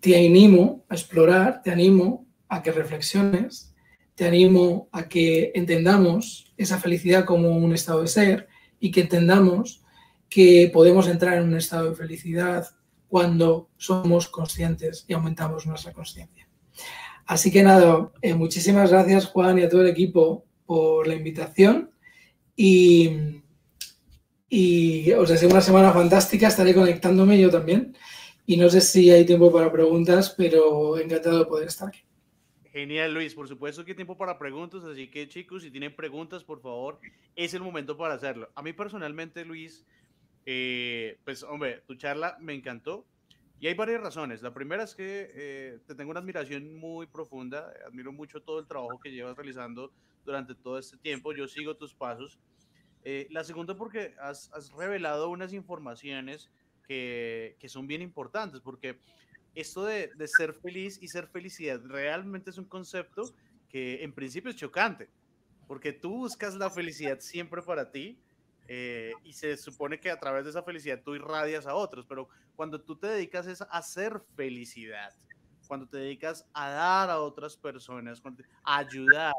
te 0.00 0.16
animo 0.16 0.84
a 0.88 0.94
explorar, 0.94 1.62
te 1.62 1.70
animo 1.70 2.26
a 2.48 2.62
que 2.62 2.72
reflexiones, 2.72 3.73
te 4.14 4.26
animo 4.26 4.88
a 4.92 5.08
que 5.08 5.52
entendamos 5.54 6.52
esa 6.56 6.78
felicidad 6.78 7.24
como 7.24 7.50
un 7.56 7.72
estado 7.72 8.02
de 8.02 8.08
ser 8.08 8.48
y 8.78 8.90
que 8.90 9.02
entendamos 9.02 9.82
que 10.28 10.70
podemos 10.72 11.08
entrar 11.08 11.38
en 11.38 11.44
un 11.44 11.56
estado 11.56 11.90
de 11.90 11.96
felicidad 11.96 12.66
cuando 13.08 13.70
somos 13.76 14.28
conscientes 14.28 15.04
y 15.08 15.14
aumentamos 15.14 15.66
nuestra 15.66 15.92
conciencia. 15.92 16.48
Así 17.26 17.50
que 17.50 17.62
nada, 17.62 18.10
eh, 18.20 18.34
muchísimas 18.34 18.90
gracias 18.90 19.26
Juan 19.26 19.58
y 19.58 19.62
a 19.62 19.68
todo 19.68 19.82
el 19.82 19.88
equipo 19.88 20.44
por 20.66 21.06
la 21.06 21.14
invitación 21.14 21.90
y, 22.56 23.42
y 24.48 25.12
os 25.12 25.28
deseo 25.28 25.48
una 25.48 25.60
semana 25.60 25.92
fantástica, 25.92 26.48
estaré 26.48 26.74
conectándome 26.74 27.40
yo 27.40 27.50
también 27.50 27.96
y 28.46 28.56
no 28.56 28.68
sé 28.68 28.80
si 28.80 29.10
hay 29.10 29.24
tiempo 29.24 29.50
para 29.50 29.72
preguntas, 29.72 30.34
pero 30.36 30.98
encantado 30.98 31.38
de 31.38 31.46
poder 31.46 31.68
estar 31.68 31.88
aquí. 31.88 32.03
Genial, 32.74 33.14
Luis. 33.14 33.36
Por 33.36 33.46
supuesto 33.46 33.84
que 33.84 33.92
hay 33.92 33.94
tiempo 33.94 34.18
para 34.18 34.36
preguntas, 34.36 34.82
así 34.82 35.08
que 35.08 35.28
chicos, 35.28 35.62
si 35.62 35.70
tienen 35.70 35.94
preguntas, 35.94 36.42
por 36.42 36.60
favor, 36.60 36.98
es 37.36 37.54
el 37.54 37.62
momento 37.62 37.96
para 37.96 38.14
hacerlo. 38.14 38.50
A 38.56 38.62
mí 38.62 38.72
personalmente, 38.72 39.44
Luis, 39.44 39.86
eh, 40.44 41.20
pues 41.24 41.44
hombre, 41.44 41.84
tu 41.86 41.94
charla 41.94 42.36
me 42.40 42.52
encantó 42.52 43.06
y 43.60 43.68
hay 43.68 43.74
varias 43.74 44.00
razones. 44.00 44.42
La 44.42 44.52
primera 44.52 44.82
es 44.82 44.96
que 44.96 45.30
eh, 45.32 45.78
te 45.86 45.94
tengo 45.94 46.10
una 46.10 46.18
admiración 46.18 46.74
muy 46.74 47.06
profunda, 47.06 47.72
admiro 47.86 48.10
mucho 48.10 48.42
todo 48.42 48.58
el 48.58 48.66
trabajo 48.66 48.98
que 48.98 49.12
llevas 49.12 49.36
realizando 49.36 49.92
durante 50.24 50.56
todo 50.56 50.76
este 50.76 50.96
tiempo, 50.96 51.32
yo 51.32 51.46
sigo 51.46 51.76
tus 51.76 51.94
pasos. 51.94 52.40
Eh, 53.04 53.28
la 53.30 53.44
segunda 53.44 53.76
porque 53.76 54.16
has, 54.18 54.50
revelado 54.76 55.28
unas 55.28 55.52
informaciones 55.52 56.50
que, 56.88 57.54
que, 57.60 57.68
son 57.68 57.86
bien 57.86 58.02
importantes, 58.02 58.60
porque 58.60 58.98
esto 59.54 59.84
de, 59.84 60.10
de 60.14 60.28
ser 60.28 60.54
feliz 60.54 60.98
y 61.00 61.08
ser 61.08 61.26
felicidad 61.28 61.80
realmente 61.84 62.50
es 62.50 62.58
un 62.58 62.64
concepto 62.64 63.34
que 63.68 64.02
en 64.02 64.12
principio 64.12 64.50
es 64.50 64.56
chocante, 64.56 65.10
porque 65.66 65.92
tú 65.92 66.10
buscas 66.10 66.54
la 66.54 66.70
felicidad 66.70 67.20
siempre 67.20 67.62
para 67.62 67.90
ti, 67.90 68.20
eh, 68.66 69.12
y 69.24 69.32
se 69.34 69.56
supone 69.56 70.00
que 70.00 70.10
a 70.10 70.18
través 70.18 70.44
de 70.44 70.50
esa 70.50 70.62
felicidad 70.62 71.02
tú 71.02 71.14
irradias 71.14 71.66
a 71.66 71.74
otros, 71.74 72.06
pero 72.06 72.28
cuando 72.56 72.80
tú 72.80 72.96
te 72.96 73.08
dedicas 73.08 73.46
es 73.46 73.60
a 73.60 73.64
hacer 73.66 74.22
felicidad, 74.36 75.12
cuando 75.66 75.86
te 75.86 75.98
dedicas 75.98 76.46
a 76.54 76.70
dar 76.70 77.10
a 77.10 77.20
otras 77.20 77.56
personas, 77.56 78.22
a 78.64 78.78
ayudar, 78.78 79.34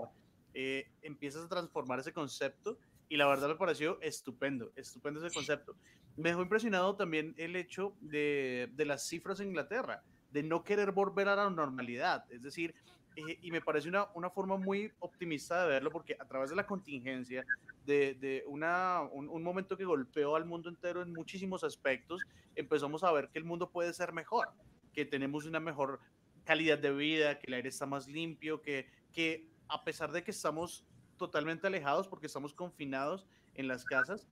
eh, 0.53 0.91
empiezas 1.01 1.45
a 1.45 1.49
transformar 1.49 1.99
ese 1.99 2.13
concepto 2.13 2.77
y 3.09 3.17
la 3.17 3.27
verdad 3.27 3.47
me 3.47 3.55
pareció 3.55 3.99
estupendo, 4.01 4.71
estupendo 4.75 5.25
ese 5.25 5.33
concepto. 5.33 5.75
Me 6.17 6.29
dejó 6.29 6.41
impresionado 6.41 6.95
también 6.95 7.33
el 7.37 7.55
hecho 7.55 7.95
de, 7.99 8.69
de 8.73 8.85
las 8.85 9.07
cifras 9.07 9.39
en 9.39 9.49
Inglaterra, 9.49 10.03
de 10.31 10.43
no 10.43 10.63
querer 10.63 10.91
volver 10.91 11.27
a 11.27 11.35
la 11.35 11.49
normalidad, 11.49 12.25
es 12.31 12.41
decir, 12.41 12.75
eh, 13.15 13.39
y 13.41 13.51
me 13.51 13.61
parece 13.61 13.87
una, 13.87 14.07
una, 14.13 14.29
forma 14.29 14.57
muy 14.57 14.91
optimista 14.99 15.63
de 15.63 15.69
verlo 15.69 15.89
porque 15.89 16.17
a 16.19 16.25
través 16.25 16.49
de 16.49 16.55
la 16.57 16.67
contingencia, 16.67 17.45
de, 17.85 18.15
de 18.15 18.43
una, 18.47 19.01
un, 19.03 19.29
un, 19.29 19.43
momento 19.43 19.77
que 19.77 19.85
golpeó 19.85 20.35
al 20.35 20.43
mundo 20.43 20.69
entero 20.69 21.01
en 21.01 21.13
muchísimos 21.13 21.63
aspectos, 21.63 22.21
empezamos 22.55 23.03
a 23.03 23.11
ver 23.13 23.29
que 23.29 23.39
el 23.39 23.45
mundo 23.45 23.69
puede 23.69 23.93
ser 23.93 24.11
mejor, 24.11 24.49
que 24.91 25.05
tenemos 25.05 25.45
una 25.45 25.61
mejor 25.61 26.01
calidad 26.43 26.77
de 26.77 26.91
vida, 26.91 27.39
que 27.39 27.47
el 27.47 27.53
aire 27.53 27.69
está 27.69 27.85
más 27.85 28.07
limpio, 28.07 28.61
que, 28.61 28.89
que 29.13 29.47
a 29.69 29.83
pesar 29.85 30.11
de 30.11 30.23
que 30.23 30.31
estamos 30.31 30.85
totalmente 31.17 31.67
alejados 31.67 32.07
porque 32.09 32.27
estamos 32.27 32.53
confinados 32.53 33.25
en 33.53 33.69
las 33.69 33.85
casas, 33.85 34.27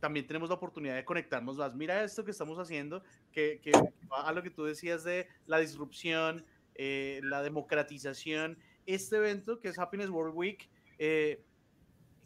también 0.00 0.26
tenemos 0.26 0.48
la 0.48 0.56
oportunidad 0.56 0.94
de 0.94 1.04
conectarnos 1.04 1.56
más. 1.56 1.74
Mira 1.74 2.04
esto 2.04 2.24
que 2.24 2.30
estamos 2.30 2.58
haciendo, 2.58 3.02
que, 3.32 3.60
que 3.62 3.72
a 4.10 4.32
lo 4.32 4.42
que 4.42 4.50
tú 4.50 4.64
decías 4.64 5.04
de 5.04 5.28
la 5.46 5.58
disrupción, 5.58 6.44
eh, 6.74 7.20
la 7.24 7.42
democratización. 7.42 8.58
Este 8.84 9.16
evento, 9.16 9.60
que 9.60 9.68
es 9.68 9.78
Happiness 9.78 10.10
World 10.10 10.34
Week, 10.34 10.68
eh, 10.98 11.42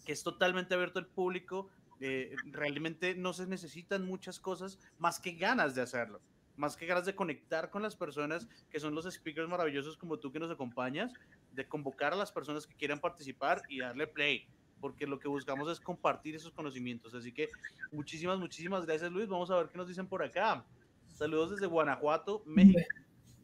que 0.04 0.12
es 0.12 0.22
totalmente 0.22 0.74
abierto 0.74 0.98
al 0.98 1.06
público, 1.06 1.68
eh, 2.00 2.34
realmente 2.46 3.14
no 3.14 3.32
se 3.32 3.46
necesitan 3.46 4.04
muchas 4.04 4.40
cosas 4.40 4.78
más 4.98 5.20
que 5.20 5.32
ganas 5.32 5.74
de 5.74 5.82
hacerlo, 5.82 6.20
más 6.56 6.76
que 6.76 6.86
ganas 6.86 7.04
de 7.04 7.14
conectar 7.14 7.70
con 7.70 7.82
las 7.82 7.94
personas 7.94 8.48
que 8.70 8.80
son 8.80 8.94
los 8.94 9.04
speakers 9.04 9.48
maravillosos 9.48 9.96
como 9.96 10.18
tú 10.18 10.32
que 10.32 10.40
nos 10.40 10.50
acompañas, 10.50 11.12
de 11.52 11.68
convocar 11.68 12.12
a 12.12 12.16
las 12.16 12.32
personas 12.32 12.66
que 12.66 12.74
quieran 12.74 13.00
participar 13.00 13.62
y 13.68 13.80
darle 13.80 14.06
play, 14.06 14.48
porque 14.80 15.06
lo 15.06 15.18
que 15.18 15.28
buscamos 15.28 15.70
es 15.70 15.80
compartir 15.80 16.34
esos 16.34 16.52
conocimientos. 16.52 17.14
Así 17.14 17.32
que 17.32 17.48
muchísimas, 17.92 18.38
muchísimas 18.38 18.86
gracias 18.86 19.10
Luis. 19.12 19.28
Vamos 19.28 19.50
a 19.50 19.56
ver 19.56 19.68
qué 19.68 19.78
nos 19.78 19.88
dicen 19.88 20.06
por 20.06 20.22
acá. 20.22 20.64
Saludos 21.12 21.50
desde 21.50 21.66
Guanajuato, 21.66 22.42
México. 22.46 22.80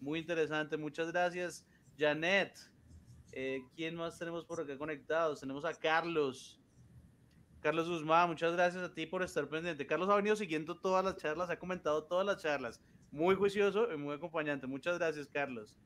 Muy 0.00 0.20
interesante, 0.20 0.76
muchas 0.76 1.10
gracias, 1.10 1.66
Janet. 1.98 2.56
Eh, 3.32 3.62
¿Quién 3.74 3.96
más 3.96 4.18
tenemos 4.18 4.44
por 4.44 4.60
acá 4.60 4.78
conectados? 4.78 5.40
Tenemos 5.40 5.64
a 5.64 5.74
Carlos. 5.74 6.60
Carlos 7.60 7.88
Guzmán, 7.88 8.28
muchas 8.28 8.52
gracias 8.52 8.82
a 8.84 8.94
ti 8.94 9.06
por 9.06 9.22
estar 9.22 9.48
pendiente. 9.48 9.86
Carlos 9.86 10.08
ha 10.08 10.16
venido 10.16 10.36
siguiendo 10.36 10.78
todas 10.78 11.04
las 11.04 11.16
charlas, 11.16 11.50
ha 11.50 11.58
comentado 11.58 12.04
todas 12.04 12.24
las 12.24 12.40
charlas. 12.40 12.80
Muy 13.10 13.34
juicioso 13.34 13.92
y 13.92 13.96
muy 13.96 14.14
acompañante. 14.14 14.66
Muchas 14.66 14.98
gracias, 14.98 15.26
Carlos. 15.26 15.76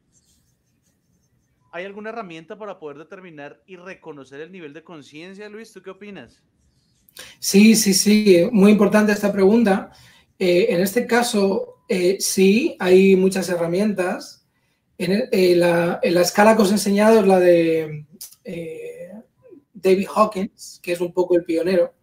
¿Hay 1.72 1.84
alguna 1.84 2.10
herramienta 2.10 2.58
para 2.58 2.78
poder 2.78 2.98
determinar 2.98 3.62
y 3.66 3.76
reconocer 3.76 4.40
el 4.40 4.50
nivel 4.50 4.72
de 4.72 4.82
conciencia, 4.82 5.48
Luis? 5.48 5.72
¿Tú 5.72 5.82
qué 5.82 5.90
opinas? 5.90 6.42
Sí, 7.38 7.76
sí, 7.76 7.94
sí. 7.94 8.48
Muy 8.50 8.72
importante 8.72 9.12
esta 9.12 9.32
pregunta. 9.32 9.92
Eh, 10.38 10.66
en 10.70 10.80
este 10.80 11.06
caso, 11.06 11.84
eh, 11.88 12.16
sí, 12.18 12.76
hay 12.80 13.14
muchas 13.14 13.48
herramientas. 13.48 14.44
En, 14.98 15.28
eh, 15.30 15.54
la, 15.54 16.00
escala 16.02 16.56
que 16.56 16.62
os 16.62 16.70
he 16.70 16.74
enseñado 16.74 17.20
es 17.20 17.26
la 17.26 17.38
de 17.38 18.04
David 19.72 20.08
Hawkins, 20.14 20.80
que 20.82 20.92
es 20.92 21.00
un 21.00 21.12
poco 21.12 21.36
el 21.36 21.44
pionero. 21.44 21.94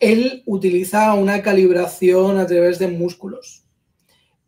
Él 0.00 0.42
utiliza 0.46 1.12
una 1.14 1.42
calibración 1.42 2.38
a 2.38 2.46
través 2.46 2.78
de 2.78 2.88
músculos. 2.88 3.64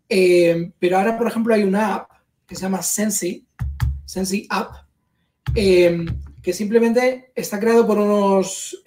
pero 0.09 0.99
ahora, 0.99 1.19
por 1.19 1.29
ejemplo, 1.29 1.55
hay 1.55 1.63
una 1.63 1.95
app 1.95 2.11
que 2.47 2.55
se 2.55 2.63
llama 2.63 2.83
Sensi, 2.83 3.47
Sensi 4.07 4.47
App, 4.49 4.87
que 5.53 6.53
simplemente 6.53 7.33
está 7.35 7.61
creado 7.61 7.87
por 7.87 7.99
unos 7.99 8.83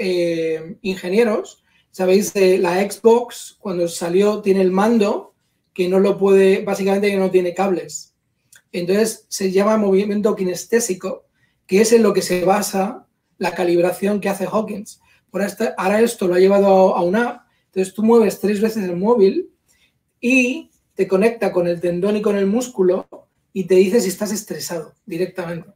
ingenieros. 0.82 1.64
Sabéis, 1.92 2.34
la 2.36 2.82
Xbox, 2.90 3.58
cuando 3.60 3.88
salió, 3.88 4.42
tiene 4.42 4.62
el 4.62 4.72
mando 4.72 5.36
que 5.74 5.88
no 5.88 6.00
lo 6.00 6.18
puede, 6.18 6.64
básicamente 6.64 7.12
que 7.12 7.18
no 7.18 7.30
tiene 7.30 7.54
cables. 7.54 8.16
Entonces 8.72 9.26
se 9.30 9.52
llama 9.52 9.78
movimiento 9.78 10.36
kinestésico, 10.36 11.26
que 11.66 11.82
es 11.82 11.94
en 11.94 12.04
lo 12.04 12.14
que 12.14 12.22
se 12.22 12.44
basa 12.44 13.08
la 13.38 13.56
calibración 13.56 14.20
que 14.20 14.30
hace 14.30 14.46
Hawkins. 14.46 15.02
Por 15.32 15.42
ahora 15.78 16.02
esto 16.02 16.28
lo 16.28 16.36
ha 16.36 16.40
llevado 16.40 16.96
a 16.96 17.02
una 17.04 17.30
app, 17.30 17.42
entonces 17.68 17.94
tú 17.94 18.04
mueves 18.04 18.40
tres 18.40 18.60
veces 18.60 18.84
el 18.84 18.98
móvil 18.98 19.52
y 20.20 20.72
te 20.96 21.08
conecta 21.08 21.52
con 21.52 21.68
el 21.68 21.80
tendón 21.80 22.18
y 22.18 22.22
con 22.22 22.36
el 22.36 22.48
músculo 22.48 23.08
y 23.54 23.66
te 23.66 23.76
dice 23.76 24.02
si 24.02 24.10
estás 24.10 24.32
estresado 24.32 24.94
directamente. 25.06 25.70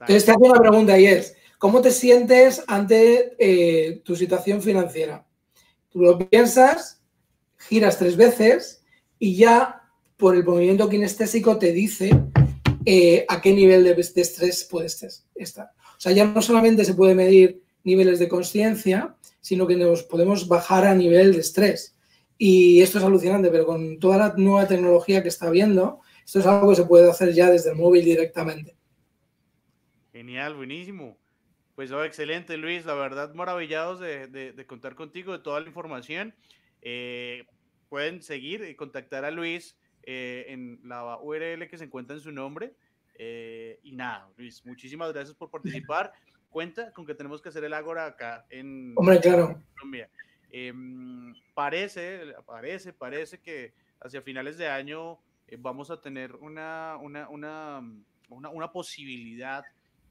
Entonces 0.00 0.24
te 0.24 0.32
hace 0.32 0.40
una 0.40 0.60
pregunta 0.60 0.98
y 0.98 1.06
es, 1.06 1.36
¿cómo 1.58 1.80
te 1.80 1.90
sientes 1.90 2.62
ante 2.66 3.34
eh, 3.38 4.02
tu 4.04 4.16
situación 4.16 4.60
financiera? 4.60 5.26
Tú 5.90 6.00
lo 6.00 6.18
piensas, 6.18 7.00
giras 7.56 7.98
tres 7.98 8.16
veces 8.16 8.84
y 9.18 9.36
ya 9.36 9.82
por 10.16 10.34
el 10.34 10.44
movimiento 10.44 10.88
kinestésico 10.88 11.58
te 11.58 11.72
dice 11.72 12.10
eh, 12.84 13.24
a 13.28 13.40
qué 13.40 13.52
nivel 13.52 13.84
de, 13.84 13.92
estrés 13.98 14.66
puedes 14.70 15.26
estar. 15.34 15.70
O 15.96 16.00
sea, 16.00 16.12
ya 16.12 16.24
no 16.26 16.42
solamente 16.42 16.84
se 16.84 16.94
puede 16.94 17.14
medir 17.14 17.62
niveles 17.82 18.18
de 18.18 18.28
conciencia, 18.28 19.16
sino 19.40 19.66
que 19.66 19.76
nos 19.76 20.02
podemos 20.02 20.48
bajar 20.48 20.86
a 20.86 20.94
nivel 20.94 21.32
de 21.32 21.40
estrés. 21.40 21.96
Y 22.36 22.82
esto 22.82 22.98
es 22.98 23.04
alucinante, 23.04 23.50
pero 23.50 23.64
con 23.66 23.98
toda 23.98 24.18
la 24.18 24.34
nueva 24.36 24.66
tecnología 24.66 25.22
que 25.22 25.28
está 25.28 25.46
habiendo, 25.46 26.00
esto 26.24 26.38
es 26.38 26.46
algo 26.46 26.70
que 26.70 26.76
se 26.76 26.84
puede 26.84 27.10
hacer 27.10 27.32
ya 27.32 27.50
desde 27.50 27.70
el 27.70 27.76
móvil 27.76 28.04
directamente. 28.04 28.74
Genial, 30.12 30.54
buenísimo. 30.54 31.18
Pues 31.74 31.90
oh, 31.90 32.04
excelente, 32.04 32.56
Luis. 32.56 32.86
La 32.86 32.94
verdad, 32.94 33.34
maravillados 33.34 34.00
de, 34.00 34.64
contar 34.66 34.94
contigo, 34.94 35.32
de 35.32 35.40
toda 35.40 35.60
la 35.60 35.66
información. 35.66 36.34
Eh, 36.82 37.46
pueden 37.88 38.22
seguir 38.22 38.64
y 38.64 38.74
contactar 38.74 39.24
a 39.24 39.30
Luis 39.30 39.76
eh, 40.04 40.46
en 40.48 40.80
la 40.84 41.18
URL 41.18 41.68
que 41.68 41.78
se 41.78 41.84
encuentra 41.84 42.16
en 42.16 42.22
su 42.22 42.32
nombre. 42.32 42.74
Eh, 43.16 43.78
y 43.82 43.92
nada, 43.92 44.28
Luis, 44.36 44.64
muchísimas 44.64 45.12
gracias 45.12 45.36
por 45.36 45.50
participar. 45.50 46.12
Cuenta 46.48 46.92
con 46.92 47.04
que 47.04 47.14
tenemos 47.14 47.42
que 47.42 47.48
hacer 47.48 47.64
el 47.64 47.74
Ágora 47.74 48.06
acá 48.06 48.46
en 48.50 48.94
Colombia. 48.94 50.08
Em, 50.50 51.34
parece, 51.54 52.34
parece, 52.46 52.92
parece 52.92 53.40
que 53.40 53.74
hacia 54.00 54.22
finales 54.22 54.56
de 54.56 54.68
año 54.68 55.18
eh, 55.54 55.58
vamos 55.60 55.90
a 55.90 56.00
tener 56.00 56.34
una, 56.36 56.96
una, 57.00 57.28
una, 57.28 57.80
una, 58.28 58.48
una 58.50 58.72
posibilidad 58.72 59.64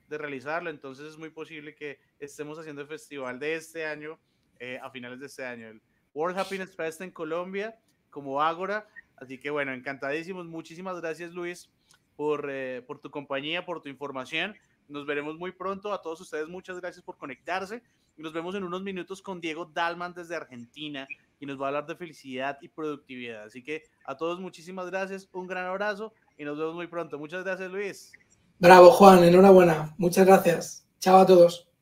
de 0.07 0.17
realizarlo, 0.17 0.69
entonces 0.69 1.07
es 1.07 1.17
muy 1.17 1.29
posible 1.29 1.75
que 1.75 1.99
estemos 2.19 2.57
haciendo 2.59 2.81
el 2.81 2.87
festival 2.87 3.39
de 3.39 3.55
este 3.55 3.85
año 3.85 4.19
eh, 4.59 4.79
a 4.81 4.89
finales 4.89 5.19
de 5.19 5.25
este 5.25 5.45
año, 5.45 5.67
el 5.67 5.81
World 6.13 6.37
Happiness 6.37 6.75
Fest 6.75 7.01
en 7.01 7.11
Colombia, 7.11 7.77
como 8.09 8.41
Ágora, 8.41 8.87
así 9.17 9.39
que 9.39 9.49
bueno, 9.49 9.73
encantadísimos, 9.73 10.45
muchísimas 10.45 10.99
gracias 11.01 11.33
Luis 11.33 11.69
por, 12.15 12.49
eh, 12.49 12.81
por 12.85 12.99
tu 12.99 13.09
compañía, 13.09 13.65
por 13.65 13.81
tu 13.81 13.89
información, 13.89 14.55
nos 14.87 15.05
veremos 15.05 15.37
muy 15.37 15.51
pronto, 15.51 15.93
a 15.93 16.01
todos 16.01 16.21
ustedes 16.21 16.47
muchas 16.47 16.79
gracias 16.79 17.03
por 17.03 17.17
conectarse, 17.17 17.81
nos 18.15 18.33
vemos 18.33 18.55
en 18.55 18.63
unos 18.63 18.83
minutos 18.83 19.21
con 19.21 19.41
Diego 19.41 19.65
Dalman 19.65 20.13
desde 20.13 20.35
Argentina, 20.35 21.07
y 21.43 21.45
nos 21.45 21.59
va 21.59 21.65
a 21.65 21.67
hablar 21.67 21.85
de 21.85 21.97
felicidad 21.97 22.57
y 22.61 22.69
productividad, 22.69 23.43
así 23.43 23.61
que 23.61 23.83
a 24.05 24.15
todos 24.15 24.39
muchísimas 24.39 24.89
gracias, 24.89 25.27
un 25.33 25.45
gran 25.45 25.65
abrazo, 25.65 26.13
y 26.37 26.45
nos 26.45 26.57
vemos 26.57 26.73
muy 26.73 26.87
pronto, 26.87 27.19
muchas 27.19 27.43
gracias 27.43 27.69
Luis. 27.69 28.13
Bravo, 28.59 28.91
Juan, 28.91 29.25
enhorabuena. 29.25 29.93
Muchas 29.97 30.25
gracias. 30.25 30.87
Chao 30.99 31.19
a 31.19 31.25
todos. 31.25 31.72